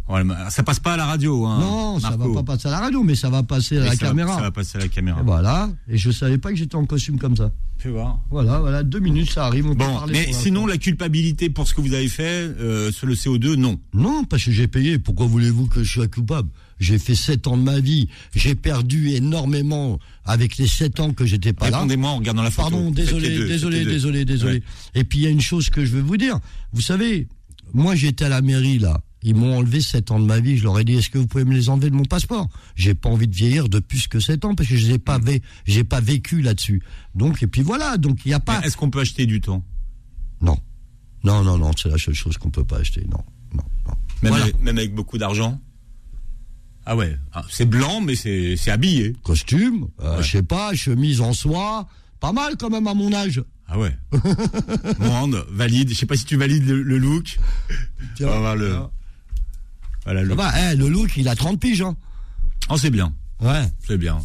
[0.09, 1.59] Ouais, ça passe pas à la radio, hein.
[1.59, 3.91] Non, ça va pas passer à la radio, mais ça va passer à Mais la
[3.95, 4.35] ça va- caméra.
[4.35, 5.21] ça va passer à la caméra.
[5.21, 5.69] Et voilà.
[5.87, 7.51] Et je savais pas que j'étais en costume comme ça.
[7.77, 8.19] Fais voir.
[8.29, 8.83] Voilà, voilà.
[8.83, 9.67] Deux minutes, ça arrive.
[9.67, 13.15] On Bon, mais sinon, la culpabilité pour ce que vous avez fait euh, sur le
[13.15, 13.79] CO2, non.
[13.93, 14.99] Non, parce que j'ai payé.
[14.99, 16.49] Pourquoi voulez-vous que je sois coupable?
[16.79, 18.09] J'ai fait sept ans de ma vie.
[18.35, 21.77] J'ai perdu énormément avec les sept ans que j'étais pas là.
[21.77, 22.69] Répondez-moi en regardant la photo.
[22.69, 24.53] Pardon, désolé, deux, désolé, désolé, désolé.
[24.55, 24.63] Ouais.
[24.95, 26.39] Et puis il y a une chose que je veux vous dire.
[26.73, 27.27] Vous savez,
[27.73, 28.99] moi j'étais à la mairie là.
[29.23, 30.57] Ils m'ont enlevé 7 ans de ma vie.
[30.57, 32.49] Je leur ai dit, est-ce que vous pouvez me les enlever de mon passeport?
[32.75, 35.19] J'ai pas envie de vieillir de plus que 7 ans parce que je n'ai pas,
[35.19, 36.81] vé- j'ai pas vécu là-dessus.
[37.13, 37.97] Donc et puis voilà.
[37.97, 38.61] Donc il n'y a pas.
[38.61, 39.63] Est-ce qu'on peut acheter du temps?
[40.41, 40.57] Non,
[41.23, 41.71] non, non, non.
[41.77, 43.01] C'est la seule chose qu'on peut pas acheter.
[43.11, 43.93] Non, non, non.
[44.23, 44.43] même, Voilà.
[44.45, 45.61] avec, même avec beaucoup d'argent?
[46.83, 49.13] Ah ouais, Ah, c'est blanc, mais c'est c'est habillé.
[49.21, 50.23] Costume, euh, Ouais.
[50.23, 51.87] je sais pas, chemise en soie,
[52.19, 53.43] pas mal quand même à mon âge.
[53.67, 53.95] Ah ouais.
[54.99, 55.89] Monde, valide.
[55.89, 57.37] Je sais pas si tu valides le, le look.
[58.15, 58.75] Tiens, On va voir le.
[60.05, 60.35] Voilà le.
[60.71, 61.95] Eh, le look, il a 30 piges, hein.
[62.69, 63.13] Oh, c'est bien.
[63.39, 63.63] Ouais.
[63.87, 64.19] C'est bien.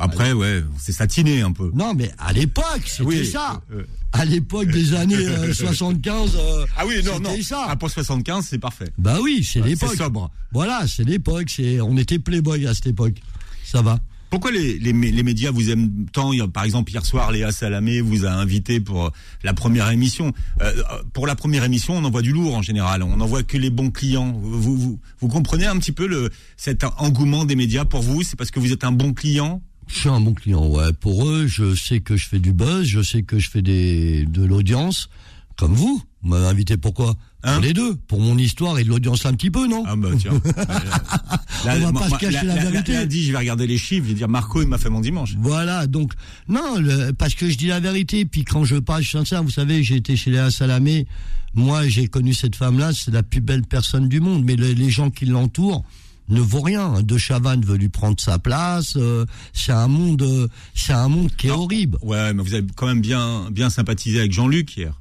[0.00, 1.72] Après, ouais, c'est satiné un peu.
[1.74, 3.60] Non, mais à l'époque, c'était Oui, ça.
[3.72, 3.86] euh, euh.
[4.12, 6.36] À l'époque des années euh, 75.
[6.36, 7.34] euh, Ah oui, non, non.
[7.42, 7.66] ça.
[7.68, 8.90] Ah, pour 75, c'est parfait.
[8.96, 9.90] Bah oui, c'est Ouais, l'époque.
[9.92, 10.30] C'est sobre.
[10.52, 11.50] Voilà, c'est l'époque.
[11.50, 13.16] C'est, on était playboy à cette époque.
[13.64, 13.98] Ça va.
[14.30, 18.26] Pourquoi les, les, les médias vous aiment tant Par exemple, hier soir, Léa Salamé vous
[18.26, 19.10] a invité pour euh,
[19.42, 20.32] la première émission.
[20.60, 23.02] Euh, euh, pour la première émission, on envoie du lourd en général.
[23.02, 24.32] On n'envoie que les bons clients.
[24.32, 28.22] Vous, vous, vous, vous comprenez un petit peu le, cet engouement des médias pour vous?
[28.22, 29.62] C'est parce que vous êtes un bon client?
[29.86, 30.92] Je suis un bon client, ouais.
[30.92, 34.26] Pour eux, je sais que je fais du buzz, je sais que je fais des,
[34.26, 35.08] de l'audience.
[35.56, 36.02] Comme vous.
[36.22, 37.16] Vous m'avez invité pourquoi?
[37.44, 37.94] Hein Pour les deux.
[38.08, 40.32] Pour mon histoire et de l'audience un petit peu, non Ah bah tiens.
[41.64, 42.92] On va pas se cacher la vérité.
[42.94, 44.04] Lundi, je vais regarder les chiffres.
[44.04, 45.34] Je vais dire Marco, il m'a fait mon dimanche.
[45.38, 46.12] Voilà, donc
[46.48, 48.24] non, le- parce que je dis la vérité.
[48.24, 49.42] Puis quand je parle, je suis sincère.
[49.42, 51.06] Vous savez, j'ai été chez Léa Salamé.
[51.54, 52.90] Moi, j'ai connu cette femme-là.
[52.92, 54.44] C'est la plus belle personne du monde.
[54.44, 55.84] Mais le- les gens qui l'entourent
[56.28, 57.02] ne vaut rien.
[57.02, 58.94] De Chavannes veut lui prendre sa place.
[58.96, 61.62] euh, c'est un monde, euh, c'est un monde qui est Non.
[61.62, 61.98] horrible.
[62.02, 65.00] Ouais, mais vous avez quand même bien, bien sympathisé avec Jean-Luc hier.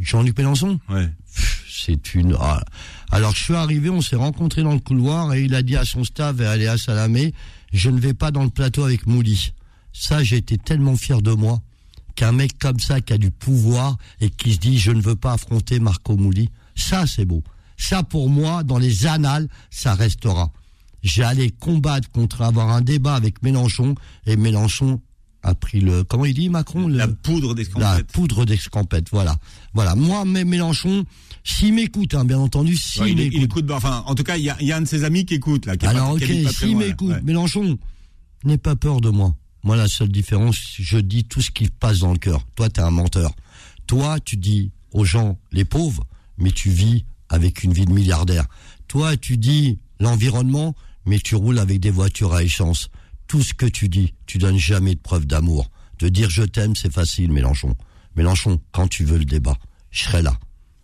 [0.00, 1.08] Jean-Luc Mélenchon, Ouais.
[1.76, 2.36] C'est une.
[2.38, 2.62] ah.
[3.10, 5.84] Alors je suis arrivé, on s'est rencontrés dans le couloir et il a dit à
[5.84, 7.34] son staff et à Léa Salamé,
[7.72, 9.52] je ne vais pas dans le plateau avec Mouli.
[9.92, 11.60] Ça, été tellement fier de moi
[12.14, 15.16] qu'un mec comme ça qui a du pouvoir et qui se dit je ne veux
[15.16, 17.42] pas affronter Marco Mouli, ça c'est beau.
[17.76, 20.52] Ça pour moi, dans les annales, ça restera.
[21.02, 23.96] J'allais combattre contre avoir un débat avec Mélenchon
[24.26, 25.00] et Mélenchon
[25.44, 29.36] a pris le comment il dit Macron le- La poudre des la poudre d'escampette, voilà.
[29.74, 29.94] Voilà.
[29.94, 31.04] Moi, mais Mélenchon,
[31.44, 33.42] s'il m'écoute, hein, bien entendu, s'il Ouais, il, il m'écoute.
[33.44, 35.04] écoute, bah, enfin, en tout cas, il y a, il y a un de ses
[35.04, 35.76] amis qui écoute là.
[35.76, 37.22] Qui Alors, pas, ok, s'il m'écoute, Ouais.
[37.22, 37.78] Mélenchon,
[38.44, 39.34] n'aie pas peur de moi.
[39.62, 42.44] Moi, la seule différence, je dis tout ce qui passe dans le cœur.
[42.54, 43.32] Toi, t'es un menteur.
[43.86, 46.04] Toi, tu dis aux gens, les pauvres,
[46.38, 48.46] mais tu vis avec une vie de milliardaire.
[48.88, 50.74] Toi, tu dis l'environnement,
[51.06, 52.88] mais tu roules avec des voitures à essence.
[53.28, 55.70] Tout ce que tu dis, tu donnes jamais de preuve d'amour.
[55.98, 57.74] De dire je t'aime, c'est facile, Mélenchon.
[58.16, 59.56] Mélenchon, quand tu veux le débat,
[59.90, 60.36] je serai là.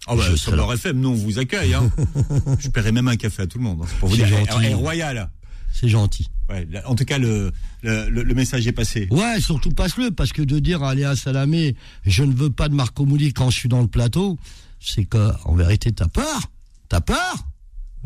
[0.09, 0.62] Oh bah, Je sur serai là.
[0.62, 1.74] leur FM, nous on vous accueille.
[1.74, 1.91] Hein.
[2.59, 3.80] je paierai même un café à tout le monde.
[3.82, 3.86] hein.
[3.88, 4.66] C'est pour vous dire, gentil.
[4.66, 5.30] et, royal.
[5.72, 6.28] C'est gentil.
[6.49, 9.07] Ouais, en tout cas, le, le, message est passé.
[9.12, 12.74] Ouais, surtout passe-le, parce que de dire à Léa Salamé, je ne veux pas de
[12.74, 14.36] Marco Mouli quand je suis dans le plateau,
[14.80, 16.41] c'est que, en vérité, t'as peur.
[16.88, 17.34] T'as peur.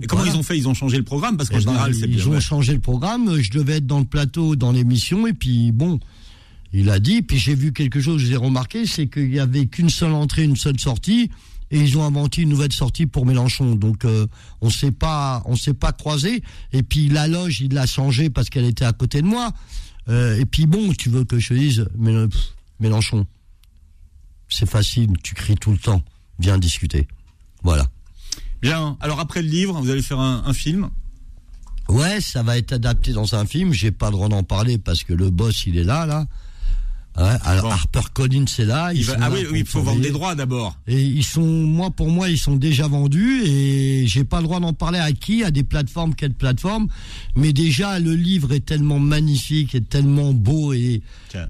[0.03, 0.35] Et comment Voilà.
[0.37, 0.59] ils ont fait?
[0.59, 2.27] Ils ont changé le programme parce qu'en Eh ben, général, c'est ils bien.
[2.27, 2.41] ont ouais.
[2.41, 3.41] changé le programme.
[3.41, 6.01] Je devais être dans le plateau, dans l'émission, et puis bon,
[6.73, 7.23] il a dit.
[7.23, 10.57] Puis j'ai vu quelque chose, j'ai remarqué, c'est qu'il y avait qu'une seule entrée, une
[10.57, 11.31] seule sortie,
[11.71, 13.77] et ils ont inventé une nouvelle sortie pour Mélenchon.
[13.77, 14.27] Donc euh,
[14.61, 16.43] on s'est pas, on s'est pas croisé.
[16.73, 19.53] Et puis la loge, il l'a changée parce qu'elle était à côté de moi.
[20.09, 23.27] Euh, et puis bon, tu veux que je te dise, pff, Mélenchon,
[24.49, 26.03] c'est facile, tu cries tout le temps.
[26.41, 27.07] Viens discuter.
[27.63, 27.89] Voilà.
[28.65, 28.97] Bien.
[29.01, 30.91] Alors après le livre, vous allez faire un, un film.
[31.89, 33.73] Ouais, ça va être adapté dans un film.
[33.73, 36.27] J'ai pas le droit d'en parler parce que le boss, il est là, là.
[37.17, 37.71] Ouais, alors Bon.
[37.71, 38.93] Harper Collins c'est là.
[38.93, 40.77] Il va- ah là oui, il faut vendre des droits d'abord.
[40.89, 44.59] Et ils sont, moi, pour moi, ils sont déjà vendus et j'ai pas le droit
[44.59, 46.89] d'en parler à qui, à des plateformes, quelles plateformes?
[47.37, 51.49] Mais déjà, le livre est tellement magnifique et tellement beau et Tiens.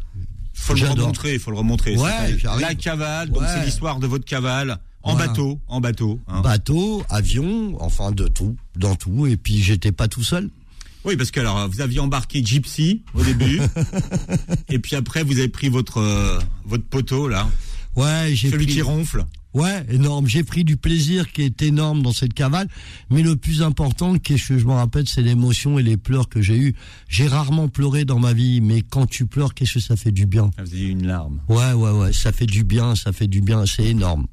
[0.52, 1.96] Faut le remontrer, faut le remontrer.
[1.96, 2.36] Ouais.
[2.60, 3.48] La cavale, donc Ouais.
[3.54, 5.28] c'est l'histoire de votre cavale en Voilà.
[5.28, 6.20] bateau, en bateau.
[6.26, 6.40] hein.
[6.40, 9.26] bateau, avion, enfin de tout, dans tout.
[9.26, 10.50] Et puis j'étais pas tout seul.
[11.05, 13.61] Oui, parce que alors vous aviez embarqué Gypsy au début,
[14.70, 17.48] et puis après vous avez pris votre euh, votre poteau là,
[17.96, 19.24] Ouais, j'ai celui pris- qui ronfle.
[19.52, 20.26] Ouais, énorme.
[20.26, 22.66] J'ai pris du plaisir qui est énorme dans cette cavale.
[23.09, 26.42] Mais le plus important, qu'est-ce que je me rappelle, c'est l'émotion et les pleurs que
[26.42, 26.74] j'ai eus.
[27.09, 30.26] J'ai rarement pleuré dans ma vie, mais quand tu pleures, qu'est-ce que ça fait du
[30.26, 30.50] bien?
[30.59, 31.38] Ah, Vous avez eu une larme.
[31.48, 34.26] Ouais, ouais, ouais, ça fait du bien, ça fait du bien, c'est énorme.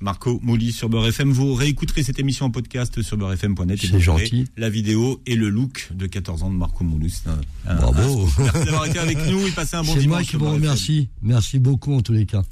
[0.00, 1.30] Marco Mouli sur Beurre FM.
[1.32, 3.82] Vous réécouterez cette émission en podcast sur beurrefm.net.
[3.82, 4.46] et C'est gentil.
[4.56, 6.84] La vidéo et le look de 14 ans de Marco.
[7.08, 8.26] C'est un- Bravo.
[8.38, 10.16] un- Merci d'avoir été avec nous et passez un bon c'est dimanche.
[10.18, 11.08] moi qui vous remercie.
[11.22, 12.44] Merci beaucoup en tous les cas.